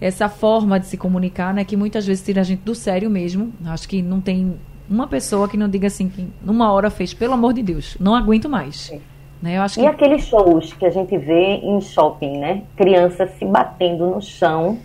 essa 0.00 0.28
forma 0.28 0.78
de 0.78 0.86
se 0.86 0.96
comunicar, 0.96 1.52
né? 1.52 1.64
Que 1.64 1.76
muitas 1.76 2.06
vezes 2.06 2.24
tira 2.24 2.40
a 2.40 2.44
gente 2.44 2.60
do 2.60 2.74
sério 2.74 3.10
mesmo. 3.10 3.52
Acho 3.66 3.88
que 3.88 4.02
não 4.02 4.20
tem 4.20 4.56
uma 4.88 5.06
pessoa 5.08 5.48
que 5.48 5.56
não 5.56 5.68
diga 5.68 5.86
assim, 5.88 6.08
que 6.08 6.28
numa 6.42 6.72
hora 6.72 6.90
fez, 6.90 7.14
pelo 7.14 7.34
amor 7.34 7.52
de 7.54 7.62
Deus, 7.62 7.96
não 7.98 8.14
aguento 8.14 8.48
mais. 8.48 8.90
É. 8.92 9.13
Né? 9.42 9.58
Eu 9.58 9.62
acho 9.62 9.80
e 9.80 9.86
aqueles 9.86 10.24
shows 10.24 10.72
que 10.72 10.86
a 10.86 10.90
gente 10.90 11.16
vê 11.18 11.56
em 11.56 11.80
shopping, 11.80 12.38
né? 12.38 12.62
Crianças 12.76 13.30
se 13.32 13.44
batendo 13.44 14.06
no 14.06 14.20
chão, 14.22 14.78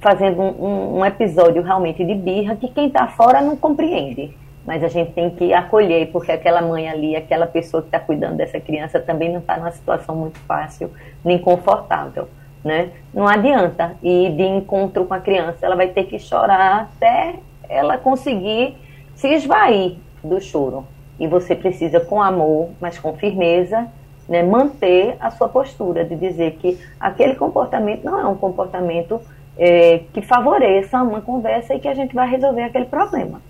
fazendo 0.00 0.40
um, 0.40 0.98
um 0.98 1.04
episódio 1.04 1.62
realmente 1.62 2.04
de 2.04 2.14
birra 2.14 2.56
que 2.56 2.68
quem 2.68 2.86
está 2.86 3.08
fora 3.08 3.40
não 3.40 3.56
compreende. 3.56 4.34
Mas 4.66 4.82
a 4.82 4.88
gente 4.88 5.12
tem 5.12 5.30
que 5.30 5.52
acolher, 5.52 6.10
porque 6.10 6.32
aquela 6.32 6.60
mãe 6.60 6.88
ali, 6.88 7.14
aquela 7.14 7.46
pessoa 7.46 7.82
que 7.82 7.88
está 7.88 8.00
cuidando 8.00 8.36
dessa 8.36 8.58
criança 8.58 8.98
também 8.98 9.30
não 9.30 9.38
está 9.38 9.56
numa 9.56 9.70
situação 9.70 10.16
muito 10.16 10.38
fácil 10.40 10.90
nem 11.24 11.38
confortável. 11.38 12.28
Né? 12.64 12.90
Não 13.14 13.28
adianta 13.28 13.96
ir 14.02 14.34
de 14.34 14.42
encontro 14.42 15.04
com 15.04 15.14
a 15.14 15.20
criança, 15.20 15.64
ela 15.64 15.76
vai 15.76 15.88
ter 15.88 16.04
que 16.04 16.18
chorar 16.18 16.90
até 16.90 17.36
ela 17.68 17.96
conseguir 17.96 18.76
se 19.14 19.28
esvair 19.28 19.96
do 20.22 20.40
choro. 20.40 20.84
E 21.18 21.26
você 21.26 21.54
precisa, 21.54 22.00
com 22.00 22.22
amor, 22.22 22.70
mas 22.80 22.98
com 22.98 23.14
firmeza, 23.14 23.88
né, 24.28 24.42
manter 24.42 25.16
a 25.20 25.30
sua 25.30 25.48
postura 25.48 26.04
de 26.04 26.16
dizer 26.16 26.52
que 26.60 26.78
aquele 26.98 27.34
comportamento 27.34 28.04
não 28.04 28.18
é 28.18 28.26
um 28.26 28.36
comportamento 28.36 29.20
é, 29.56 30.00
que 30.12 30.20
favoreça 30.20 31.02
uma 31.02 31.20
conversa 31.20 31.74
e 31.74 31.80
que 31.80 31.88
a 31.88 31.94
gente 31.94 32.14
vai 32.14 32.28
resolver 32.28 32.62
aquele 32.62 32.86
problema. 32.86 33.40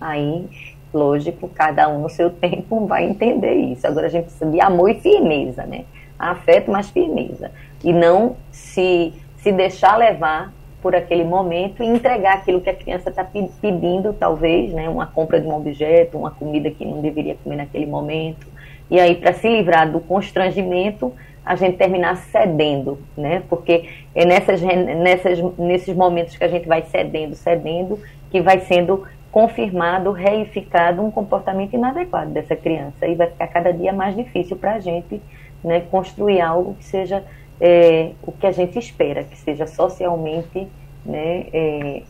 Aí, 0.00 0.46
lógico, 0.92 1.48
cada 1.48 1.88
um 1.88 2.02
no 2.02 2.10
seu 2.10 2.28
tempo 2.30 2.86
vai 2.86 3.04
entender 3.04 3.54
isso. 3.54 3.86
Agora 3.86 4.06
a 4.06 4.10
gente 4.10 4.24
precisa 4.24 4.50
de 4.50 4.60
amor 4.60 4.90
e 4.90 5.00
firmeza, 5.00 5.64
né? 5.64 5.84
Afeto, 6.18 6.70
mas 6.70 6.90
firmeza. 6.90 7.50
E 7.84 7.92
não 7.92 8.36
se, 8.50 9.12
se 9.38 9.52
deixar 9.52 9.96
levar 9.96 10.52
por 10.86 10.94
aquele 10.94 11.24
momento 11.24 11.82
e 11.82 11.86
entregar 11.86 12.34
aquilo 12.34 12.60
que 12.60 12.70
a 12.70 12.74
criança 12.74 13.10
está 13.10 13.24
pedindo, 13.24 14.12
talvez, 14.12 14.72
né? 14.72 14.88
Uma 14.88 15.04
compra 15.04 15.40
de 15.40 15.48
um 15.48 15.52
objeto, 15.52 16.16
uma 16.16 16.30
comida 16.30 16.70
que 16.70 16.84
não 16.84 17.00
deveria 17.00 17.34
comer 17.42 17.56
naquele 17.56 17.86
momento. 17.86 18.46
E 18.88 19.00
aí, 19.00 19.16
para 19.16 19.32
se 19.32 19.48
livrar 19.48 19.90
do 19.90 19.98
constrangimento, 19.98 21.12
a 21.44 21.56
gente 21.56 21.76
terminar 21.76 22.14
cedendo, 22.18 23.00
né? 23.16 23.42
Porque 23.48 23.88
é 24.14 24.24
nessas, 24.24 24.62
nessas, 24.62 25.42
nesses 25.58 25.92
momentos 25.92 26.36
que 26.36 26.44
a 26.44 26.48
gente 26.48 26.68
vai 26.68 26.82
cedendo, 26.82 27.34
cedendo, 27.34 27.98
que 28.30 28.40
vai 28.40 28.60
sendo 28.60 29.02
confirmado, 29.32 30.12
reificado 30.12 31.02
um 31.02 31.10
comportamento 31.10 31.74
inadequado 31.74 32.30
dessa 32.30 32.54
criança. 32.54 33.08
E 33.08 33.16
vai 33.16 33.26
ficar 33.26 33.48
cada 33.48 33.72
dia 33.72 33.92
mais 33.92 34.14
difícil 34.14 34.56
para 34.56 34.74
a 34.74 34.78
gente 34.78 35.20
né, 35.64 35.80
construir 35.80 36.40
algo 36.40 36.74
que 36.74 36.84
seja 36.84 37.24
é, 37.60 38.12
o 38.22 38.32
que 38.32 38.46
a 38.46 38.52
gente 38.52 38.78
espera, 38.78 39.24
que 39.24 39.36
seja 39.38 39.66
socialmente 39.66 40.68
né, 41.04 41.46
é, 41.52 42.02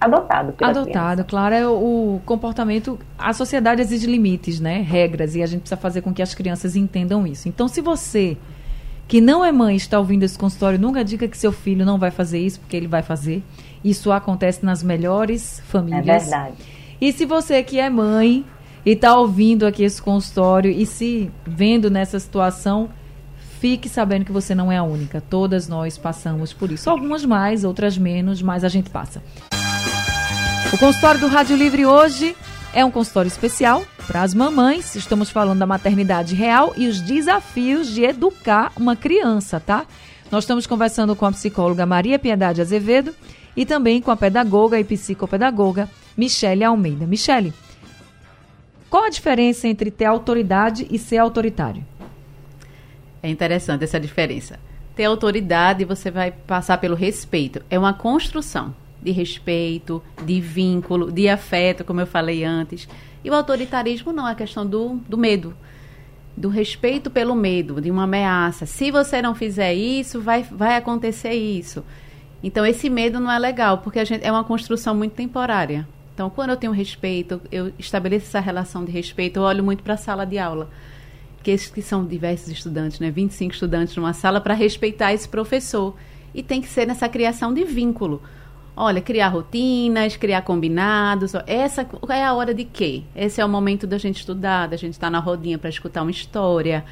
adotado 0.00 0.52
pela 0.52 0.70
Adotado, 0.70 0.90
criança. 0.90 1.24
claro, 1.24 1.54
é 1.54 1.66
o, 1.66 2.20
comportamento. 2.24 2.98
A 3.18 3.32
sociedade 3.32 3.80
exige 3.80 4.06
limites, 4.06 4.60
né? 4.60 4.80
Regras, 4.80 5.34
e 5.34 5.42
a 5.42 5.46
gente 5.46 5.60
precisa 5.60 5.80
fazer 5.80 6.02
com 6.02 6.12
que 6.12 6.22
as 6.22 6.34
crianças 6.34 6.76
entendam 6.76 7.26
isso. 7.26 7.48
Então, 7.48 7.66
se 7.68 7.80
você 7.80 8.36
que 9.06 9.20
não 9.20 9.44
é 9.44 9.52
mãe 9.52 9.76
está 9.76 9.98
ouvindo 9.98 10.22
esse 10.22 10.38
consultório, 10.38 10.78
nunca 10.78 11.04
diga 11.04 11.28
que 11.28 11.36
seu 11.36 11.52
filho 11.52 11.84
não 11.84 11.98
vai 11.98 12.10
fazer 12.10 12.38
isso, 12.38 12.60
porque 12.60 12.76
ele 12.76 12.86
vai 12.86 13.02
fazer. 13.02 13.42
Isso 13.84 14.10
acontece 14.10 14.64
nas 14.64 14.82
melhores 14.82 15.60
famílias. 15.66 16.06
É 16.06 16.18
verdade. 16.20 16.54
E 17.00 17.12
se 17.12 17.26
você 17.26 17.62
que 17.62 17.78
é 17.78 17.90
mãe 17.90 18.44
e 18.84 18.90
está 18.92 19.16
ouvindo 19.18 19.66
aqui 19.66 19.82
esse 19.82 20.00
consultório 20.00 20.70
e 20.70 20.86
se 20.86 21.30
vendo 21.44 21.90
nessa 21.90 22.18
situação, 22.18 22.88
fique 23.64 23.88
sabendo 23.88 24.26
que 24.26 24.30
você 24.30 24.54
não 24.54 24.70
é 24.70 24.76
a 24.76 24.82
única. 24.82 25.22
Todas 25.22 25.66
nós 25.66 25.96
passamos 25.96 26.52
por 26.52 26.70
isso. 26.70 26.90
Algumas 26.90 27.24
mais, 27.24 27.64
outras 27.64 27.96
menos, 27.96 28.42
mas 28.42 28.62
a 28.62 28.68
gente 28.68 28.90
passa. 28.90 29.22
O 30.70 30.76
consultório 30.76 31.18
do 31.18 31.28
Rádio 31.28 31.56
Livre 31.56 31.86
hoje 31.86 32.36
é 32.74 32.84
um 32.84 32.90
consultório 32.90 33.28
especial 33.28 33.82
para 34.06 34.20
as 34.20 34.34
mamães. 34.34 34.94
Estamos 34.96 35.30
falando 35.30 35.60
da 35.60 35.64
maternidade 35.64 36.34
real 36.34 36.74
e 36.76 36.86
os 36.86 37.00
desafios 37.00 37.88
de 37.88 38.04
educar 38.04 38.70
uma 38.76 38.94
criança, 38.94 39.58
tá? 39.58 39.86
Nós 40.30 40.44
estamos 40.44 40.66
conversando 40.66 41.16
com 41.16 41.24
a 41.24 41.32
psicóloga 41.32 41.86
Maria 41.86 42.18
Piedade 42.18 42.60
Azevedo 42.60 43.14
e 43.56 43.64
também 43.64 44.02
com 44.02 44.10
a 44.10 44.16
pedagoga 44.16 44.78
e 44.78 44.84
psicopedagoga 44.84 45.88
Michele 46.14 46.64
Almeida. 46.64 47.06
Michele, 47.06 47.54
qual 48.90 49.04
a 49.04 49.08
diferença 49.08 49.66
entre 49.66 49.90
ter 49.90 50.04
autoridade 50.04 50.86
e 50.90 50.98
ser 50.98 51.16
autoritário? 51.16 51.82
É 53.24 53.30
interessante 53.30 53.82
essa 53.82 53.98
diferença. 53.98 54.60
Ter 54.94 55.04
autoridade, 55.04 55.82
você 55.86 56.10
vai 56.10 56.30
passar 56.30 56.76
pelo 56.76 56.94
respeito. 56.94 57.62
É 57.70 57.78
uma 57.78 57.94
construção 57.94 58.74
de 59.02 59.12
respeito, 59.12 60.02
de 60.26 60.42
vínculo, 60.42 61.10
de 61.10 61.26
afeto, 61.26 61.84
como 61.84 62.02
eu 62.02 62.06
falei 62.06 62.44
antes. 62.44 62.86
E 63.24 63.30
o 63.30 63.34
autoritarismo 63.34 64.12
não, 64.12 64.28
é 64.28 64.32
a 64.32 64.34
questão 64.34 64.66
do, 64.66 65.00
do 65.08 65.16
medo. 65.16 65.56
Do 66.36 66.50
respeito 66.50 67.10
pelo 67.10 67.34
medo, 67.34 67.80
de 67.80 67.90
uma 67.90 68.02
ameaça. 68.02 68.66
Se 68.66 68.90
você 68.90 69.22
não 69.22 69.34
fizer 69.34 69.72
isso, 69.72 70.20
vai, 70.20 70.42
vai 70.42 70.76
acontecer 70.76 71.32
isso. 71.32 71.82
Então, 72.42 72.66
esse 72.66 72.90
medo 72.90 73.18
não 73.18 73.32
é 73.32 73.38
legal, 73.38 73.78
porque 73.78 74.00
a 74.00 74.04
gente, 74.04 74.22
é 74.22 74.30
uma 74.30 74.44
construção 74.44 74.94
muito 74.94 75.12
temporária. 75.12 75.88
Então, 76.12 76.28
quando 76.28 76.50
eu 76.50 76.58
tenho 76.58 76.72
respeito, 76.74 77.40
eu 77.50 77.72
estabeleço 77.78 78.26
essa 78.26 78.40
relação 78.40 78.84
de 78.84 78.92
respeito, 78.92 79.38
eu 79.38 79.44
olho 79.44 79.64
muito 79.64 79.82
para 79.82 79.94
a 79.94 79.96
sala 79.96 80.26
de 80.26 80.36
aula 80.36 80.68
que, 81.44 81.56
que 81.56 81.82
são 81.82 82.04
diversos 82.06 82.48
estudantes, 82.48 82.98
né? 82.98 83.10
25 83.10 83.52
estudantes 83.52 83.94
numa 83.94 84.14
sala 84.14 84.40
para 84.40 84.54
respeitar 84.54 85.12
esse 85.12 85.28
professor. 85.28 85.94
E 86.34 86.42
tem 86.42 86.60
que 86.60 86.66
ser 86.66 86.86
nessa 86.86 87.08
criação 87.08 87.52
de 87.52 87.62
vínculo. 87.64 88.22
Olha, 88.74 89.00
criar 89.00 89.28
rotinas, 89.28 90.16
criar 90.16 90.42
combinados. 90.42 91.34
Essa 91.46 91.86
é 92.08 92.24
a 92.24 92.32
hora 92.32 92.52
de 92.52 92.64
quê? 92.64 93.02
Esse 93.14 93.40
é 93.40 93.44
o 93.44 93.48
momento 93.48 93.86
da 93.86 93.98
gente 93.98 94.16
estudar, 94.16 94.66
da 94.66 94.76
gente 94.76 94.94
estar 94.94 95.06
tá 95.06 95.10
na 95.10 95.20
rodinha 95.20 95.58
para 95.58 95.68
escutar 95.68 96.02
uma 96.02 96.10
história. 96.10 96.84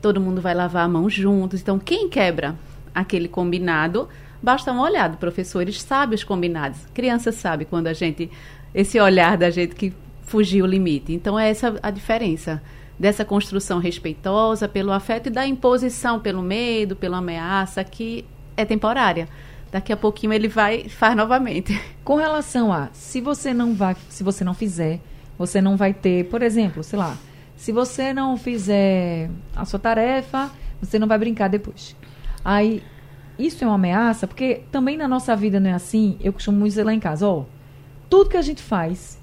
Todo 0.00 0.20
mundo 0.20 0.40
vai 0.40 0.54
lavar 0.54 0.86
a 0.86 0.88
mão 0.88 1.08
juntos. 1.08 1.60
Então, 1.60 1.78
quem 1.78 2.08
quebra 2.08 2.56
aquele 2.92 3.28
combinado, 3.28 4.08
basta 4.42 4.72
uma 4.72 4.82
olhada. 4.82 5.18
Professores 5.18 5.80
sabem 5.80 6.16
os 6.16 6.24
combinados. 6.24 6.80
Criança 6.94 7.30
sabe 7.30 7.66
quando 7.66 7.86
a 7.86 7.92
gente. 7.92 8.30
Esse 8.74 8.98
olhar 8.98 9.36
da 9.36 9.50
gente 9.50 9.74
que 9.74 9.92
fugiu 10.22 10.64
o 10.64 10.68
limite. 10.68 11.12
Então, 11.12 11.38
é 11.38 11.50
essa 11.50 11.78
a 11.82 11.90
diferença 11.90 12.62
dessa 13.00 13.24
construção 13.24 13.78
respeitosa 13.78 14.68
pelo 14.68 14.92
afeto 14.92 15.28
e 15.28 15.30
da 15.30 15.46
imposição 15.46 16.20
pelo 16.20 16.42
medo, 16.42 16.94
pela 16.94 17.16
ameaça, 17.16 17.82
que 17.82 18.26
é 18.54 18.66
temporária. 18.66 19.26
Daqui 19.72 19.90
a 19.90 19.96
pouquinho 19.96 20.34
ele 20.34 20.48
vai 20.48 20.86
faz 20.86 21.16
novamente. 21.16 21.80
Com 22.04 22.16
relação 22.16 22.70
a 22.70 22.90
se 22.92 23.22
você 23.22 23.54
não 23.54 23.72
vai, 23.72 23.96
se 24.10 24.22
você 24.22 24.44
não 24.44 24.52
fizer, 24.52 25.00
você 25.38 25.62
não 25.62 25.78
vai 25.78 25.94
ter, 25.94 26.26
por 26.26 26.42
exemplo, 26.42 26.84
sei 26.84 26.98
lá, 26.98 27.16
se 27.56 27.72
você 27.72 28.12
não 28.12 28.36
fizer 28.36 29.30
a 29.56 29.64
sua 29.64 29.78
tarefa, 29.78 30.50
você 30.78 30.98
não 30.98 31.08
vai 31.08 31.16
brincar 31.16 31.48
depois. 31.48 31.96
Aí 32.44 32.82
isso 33.38 33.64
é 33.64 33.66
uma 33.66 33.76
ameaça, 33.76 34.26
porque 34.26 34.64
também 34.70 34.98
na 34.98 35.08
nossa 35.08 35.34
vida 35.34 35.58
não 35.58 35.70
é 35.70 35.72
assim. 35.72 36.18
Eu 36.20 36.34
costumo 36.34 36.62
dizer 36.66 36.84
lá 36.84 36.92
em 36.92 37.00
casa, 37.00 37.26
ó, 37.26 37.44
tudo 38.10 38.28
que 38.28 38.36
a 38.36 38.42
gente 38.42 38.62
faz, 38.62 39.18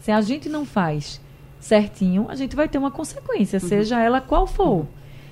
se 0.00 0.10
a 0.10 0.22
gente 0.22 0.48
não 0.48 0.64
faz 0.64 1.20
certinho, 1.60 2.26
a 2.28 2.34
gente 2.34 2.54
vai 2.54 2.68
ter 2.68 2.78
uma 2.78 2.90
consequência, 2.90 3.58
uhum. 3.62 3.68
seja 3.68 4.00
ela 4.00 4.20
qual 4.20 4.46
for. 4.46 4.80
Uhum. 4.80 4.86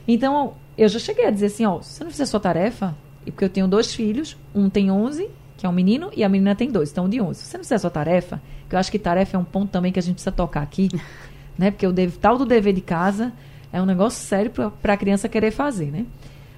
Então, 0.09 0.54
eu 0.76 0.88
já 0.88 0.99
cheguei 0.99 1.26
a 1.26 1.30
dizer 1.30 1.47
assim, 1.47 1.64
ó, 1.64 1.80
se 1.80 1.95
você 1.95 2.04
não 2.04 2.11
fizer 2.11 2.26
sua 2.26 2.40
tarefa, 2.40 2.95
e 3.25 3.30
porque 3.30 3.45
eu 3.45 3.50
tenho 3.50 3.66
dois 3.66 3.95
filhos, 3.95 4.37
um 4.54 4.68
tem 4.68 4.90
11, 4.90 5.28
que 5.56 5.66
é 5.66 5.68
um 5.68 5.73
menino, 5.73 6.11
e 6.14 6.23
a 6.23 6.28
menina 6.28 6.54
tem 6.54 6.71
dois, 6.71 6.90
então 6.90 7.09
de 7.09 7.21
11. 7.21 7.40
Se 7.40 7.47
você 7.47 7.56
não 7.56 7.64
fizer 7.64 7.78
sua 7.78 7.90
tarefa, 7.90 8.40
que 8.68 8.75
eu 8.75 8.78
acho 8.78 8.90
que 8.90 8.99
tarefa 8.99 9.37
é 9.37 9.40
um 9.40 9.45
ponto 9.45 9.71
também 9.71 9.90
que 9.90 9.99
a 9.99 10.02
gente 10.02 10.14
precisa 10.14 10.33
tocar 10.33 10.62
aqui, 10.62 10.88
né? 11.59 11.71
Porque 11.71 11.87
o 11.87 11.92
dev, 11.92 12.16
tal 12.16 12.37
do 12.37 12.45
dever 12.45 12.73
de 12.73 12.80
casa 12.80 13.33
é 13.73 13.80
um 13.80 13.87
negócio 13.87 14.25
sério 14.25 14.50
para 14.50 14.92
a 14.92 14.97
criança 14.97 15.28
querer 15.28 15.50
fazer, 15.50 15.90
né? 15.90 16.06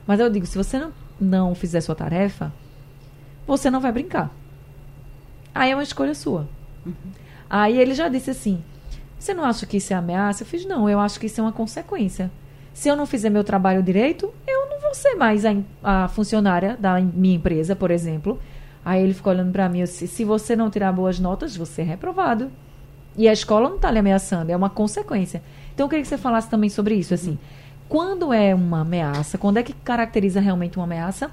Mas 0.07 0.21
eu 0.21 0.29
digo, 0.29 0.47
se 0.47 0.57
você 0.57 0.79
não, 0.79 0.93
não 1.21 1.55
fizer 1.55 1.81
sua 1.81 1.95
tarefa, 1.95 2.53
você 3.47 3.71
não 3.71 3.81
vai 3.81 3.93
brincar. 3.93 4.31
Aí 5.55 5.71
é 5.71 5.75
uma 5.75 5.83
escolha 5.83 6.15
sua. 6.15 6.49
Uhum. 6.85 6.95
Aí 7.49 7.79
ele 7.79 7.95
já 7.95 8.09
disse 8.09 8.31
assim: 8.31 8.63
você 9.19 9.35
não 9.35 9.45
acha 9.45 9.67
que 9.67 9.79
isso 9.79 9.93
é 9.93 9.97
ameaça? 9.97 10.43
Eu 10.43 10.47
fiz, 10.47 10.65
não, 10.65 10.89
eu 10.89 11.01
acho 11.01 11.19
que 11.19 11.27
isso 11.27 11.41
é 11.41 11.45
uma 11.45 11.53
consequência. 11.53 12.31
Se 12.73 12.89
eu 12.89 12.97
não 12.97 13.07
fizer 13.07 13.31
meu 13.31 13.43
trabalho 13.43 13.83
direito, 13.83 14.33
eu 14.47 14.69
não 14.71 14.81
vou 14.81 14.95
ser 14.95 15.15
mais 15.17 15.45
a, 15.45 15.55
a 15.83 16.09
funcionária 16.09 16.77
da 16.79 17.01
minha 17.01 17.35
empresa, 17.35 17.75
por 17.75 17.91
exemplo. 17.91 18.39
Aí 18.85 19.03
ele 19.03 19.13
ficou 19.13 19.33
olhando 19.33 19.51
para 19.51 19.69
mim 19.69 19.83
disse, 19.83 20.07
se 20.07 20.25
você 20.25 20.55
não 20.55 20.71
tirar 20.71 20.93
boas 20.93 21.19
notas, 21.19 21.57
você 21.57 21.83
é 21.83 21.85
reprovado. 21.85 22.51
E 23.17 23.29
a 23.29 23.33
escola 23.33 23.69
não 23.69 23.77
está 23.77 23.91
lhe 23.91 23.99
ameaçando, 23.99 24.53
é 24.53 24.57
uma 24.57 24.71
consequência. 24.71 25.43
Então 25.75 25.87
eu 25.87 25.91
queria 25.91 26.03
que 26.03 26.09
você 26.09 26.17
falasse 26.17 26.49
também 26.49 26.71
sobre 26.71 26.95
isso, 26.95 27.13
assim. 27.13 27.37
Quando 27.89 28.33
é 28.33 28.55
uma 28.55 28.83
ameaça, 28.83 29.37
quando 29.37 29.57
é 29.57 29.63
que 29.63 29.73
caracteriza 29.73 30.41
realmente 30.41 30.79
uma 30.79 30.85
ameaça? 30.85 31.31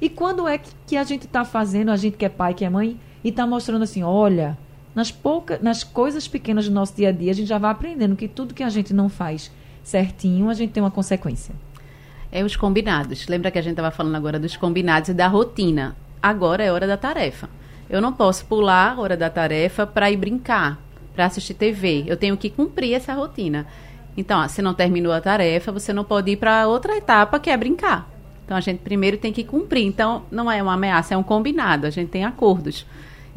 E 0.00 0.08
quando 0.08 0.48
é 0.48 0.58
que, 0.58 0.70
que 0.86 0.96
a 0.96 1.04
gente 1.04 1.26
está 1.26 1.44
fazendo, 1.44 1.90
a 1.90 1.96
gente 1.96 2.16
que 2.16 2.24
é 2.24 2.28
pai, 2.28 2.54
que 2.54 2.64
é 2.64 2.70
mãe, 2.70 2.98
e 3.22 3.28
está 3.28 3.46
mostrando 3.46 3.82
assim, 3.82 4.02
olha, 4.02 4.58
nas, 4.98 5.12
poucas, 5.12 5.62
nas 5.62 5.84
coisas 5.84 6.26
pequenas 6.26 6.68
do 6.68 6.74
nosso 6.74 6.96
dia 6.96 7.10
a 7.10 7.12
dia, 7.12 7.30
a 7.30 7.34
gente 7.34 7.46
já 7.46 7.56
vai 7.56 7.70
aprendendo 7.70 8.16
que 8.16 8.26
tudo 8.26 8.52
que 8.52 8.64
a 8.64 8.68
gente 8.68 8.92
não 8.92 9.08
faz 9.08 9.48
certinho, 9.84 10.50
a 10.50 10.54
gente 10.54 10.72
tem 10.72 10.82
uma 10.82 10.90
consequência. 10.90 11.54
É 12.32 12.42
os 12.42 12.56
combinados. 12.56 13.28
Lembra 13.28 13.52
que 13.52 13.60
a 13.60 13.62
gente 13.62 13.74
estava 13.74 13.92
falando 13.92 14.16
agora 14.16 14.40
dos 14.40 14.56
combinados 14.56 15.08
e 15.08 15.14
da 15.14 15.28
rotina. 15.28 15.96
Agora 16.20 16.64
é 16.64 16.72
hora 16.72 16.84
da 16.84 16.96
tarefa. 16.96 17.48
Eu 17.88 18.00
não 18.02 18.12
posso 18.12 18.44
pular 18.46 18.90
a 18.90 19.00
hora 19.00 19.16
da 19.16 19.30
tarefa 19.30 19.86
para 19.86 20.10
ir 20.10 20.16
brincar, 20.16 20.82
para 21.14 21.26
assistir 21.26 21.54
TV. 21.54 22.02
Eu 22.08 22.16
tenho 22.16 22.36
que 22.36 22.50
cumprir 22.50 22.94
essa 22.94 23.14
rotina. 23.14 23.68
Então, 24.16 24.40
ó, 24.40 24.48
se 24.48 24.60
não 24.60 24.74
terminou 24.74 25.12
a 25.12 25.20
tarefa, 25.20 25.70
você 25.70 25.92
não 25.92 26.02
pode 26.02 26.32
ir 26.32 26.38
para 26.38 26.66
outra 26.66 26.96
etapa 26.96 27.38
que 27.38 27.50
é 27.50 27.56
brincar. 27.56 28.10
Então, 28.44 28.56
a 28.56 28.60
gente 28.60 28.80
primeiro 28.80 29.16
tem 29.16 29.32
que 29.32 29.44
cumprir. 29.44 29.86
Então, 29.86 30.24
não 30.28 30.50
é 30.50 30.60
uma 30.60 30.74
ameaça, 30.74 31.14
é 31.14 31.16
um 31.16 31.22
combinado. 31.22 31.86
A 31.86 31.90
gente 31.90 32.08
tem 32.08 32.24
acordos 32.24 32.84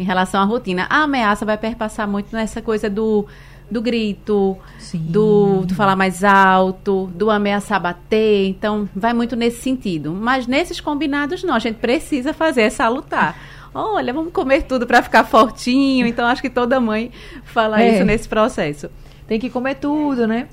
em 0.02 0.06
relação 0.06 0.42
à 0.42 0.44
rotina. 0.44 0.88
A 0.90 1.04
ameaça 1.04 1.46
vai 1.46 1.58
perpassar 1.58 2.08
muito 2.08 2.36
nessa 2.36 2.62
coisa 2.62 2.90
do 2.90 3.28
do 3.72 3.82
grito, 3.82 4.58
do, 4.94 5.62
do 5.66 5.74
falar 5.74 5.96
mais 5.96 6.26
alto, 6.26 7.10
do 7.16 7.32
ameaçar 7.32 7.80
bater. 7.80 8.50
Então, 8.50 8.90
vai 8.94 9.14
muito 9.14 9.34
nesse 9.34 9.62
sentido. 9.62 10.12
Mas 10.12 10.46
nesses 10.46 10.82
combinados, 10.82 11.42
não. 11.42 11.56
A 11.56 11.60
gente 11.60 11.78
precisa 11.78 12.34
fazer 12.34 12.64
essa 12.64 12.90
lutar. 12.90 13.40
Olha, 13.74 14.14
vamos 14.14 14.34
comer 14.34 14.64
tudo 14.64 14.86
para 14.86 15.02
ficar 15.02 15.24
fortinho. 15.24 16.06
Então, 16.06 16.28
acho 16.28 16.42
que 16.42 16.50
toda 16.50 16.82
mãe 16.82 17.12
fala 17.46 17.82
é. 17.82 17.94
isso 17.94 18.04
nesse 18.04 18.28
processo. 18.28 18.90
Tem 19.26 19.40
que 19.40 19.50
comer 19.50 19.76
tudo, 19.76 20.28
né? 20.28 20.50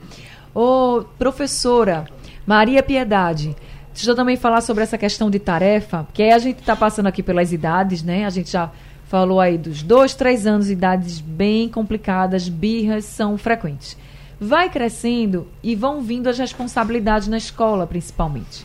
Ô, 0.54 1.02
professora 1.18 2.04
Maria 2.46 2.82
Piedade, 2.82 3.54
deixa 3.92 4.10
eu 4.10 4.14
também 4.14 4.36
falar 4.36 4.60
sobre 4.60 4.84
essa 4.84 4.96
questão 4.96 5.28
de 5.28 5.38
tarefa, 5.38 6.04
porque 6.04 6.22
a 6.22 6.38
gente 6.38 6.60
está 6.60 6.76
passando 6.76 7.06
aqui 7.08 7.22
pelas 7.22 7.52
idades, 7.52 8.02
né? 8.02 8.24
A 8.24 8.30
gente 8.30 8.52
já 8.52 8.70
falou 9.08 9.40
aí 9.40 9.56
dos 9.56 9.82
dois, 9.82 10.14
três 10.14 10.46
anos, 10.46 10.70
idades 10.70 11.20
bem 11.20 11.68
complicadas, 11.68 12.48
birras 12.48 13.06
são 13.06 13.36
frequentes. 13.38 13.96
Vai 14.38 14.70
crescendo 14.70 15.48
e 15.62 15.74
vão 15.74 16.02
vindo 16.02 16.28
as 16.28 16.38
responsabilidades 16.38 17.26
na 17.26 17.38
escola, 17.38 17.86
principalmente. 17.86 18.64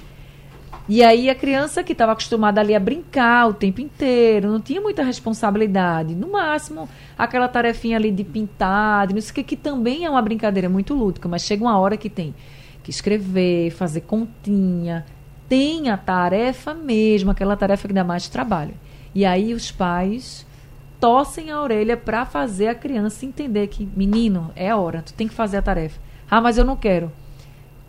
E 0.88 1.02
aí 1.02 1.30
a 1.30 1.36
criança 1.36 1.82
que 1.82 1.94
estava 1.94 2.12
acostumada 2.12 2.60
ali 2.60 2.76
a 2.76 2.80
brincar 2.80 3.48
o 3.48 3.54
tempo 3.54 3.80
inteiro, 3.80 4.52
não 4.52 4.60
tinha 4.60 4.82
muita 4.82 5.02
responsabilidade. 5.02 6.14
No 6.14 6.34
máximo, 6.34 6.90
aquela 7.18 7.48
tarefinha 7.48 7.96
ali 7.96 8.12
de 8.12 8.26
pintar, 8.26 9.08
de 9.08 9.14
não 9.14 9.22
sei 9.22 9.32
o 9.32 9.36
que, 9.36 9.44
que 9.44 9.56
também 9.56 10.04
é 10.04 10.10
uma 10.10 10.22
brincadeira 10.22 10.68
muito 10.68 10.94
lúdica, 10.94 11.30
mas 11.30 11.44
chega 11.44 11.64
uma 11.64 11.80
hora 11.80 11.96
que 11.96 12.10
tem 12.10 12.36
que 12.84 12.90
escrever, 12.90 13.72
fazer 13.72 14.02
continha, 14.02 15.06
tem 15.48 15.90
a 15.90 15.96
tarefa 15.96 16.74
mesmo, 16.74 17.32
aquela 17.32 17.56
tarefa 17.56 17.88
que 17.88 17.94
dá 17.94 18.04
mais 18.04 18.28
trabalho. 18.28 18.74
E 19.16 19.26
aí 19.26 19.54
os 19.54 19.72
pais 19.72 20.46
tossem 21.00 21.52
a 21.52 21.62
orelha 21.62 21.98
para 21.98 22.26
fazer 22.26 22.68
a 22.68 22.76
criança 22.76 23.26
entender 23.26 23.68
que, 23.68 23.86
menino, 23.96 24.52
é 24.56 24.74
hora, 24.74 25.02
tu 25.02 25.14
tem 25.14 25.28
que 25.28 25.34
fazer 25.34 25.58
a 25.58 25.62
tarefa. 25.62 26.00
Ah, 26.32 26.40
mas 26.40 26.58
eu 26.58 26.64
não 26.64 26.76
quero. 26.76 27.12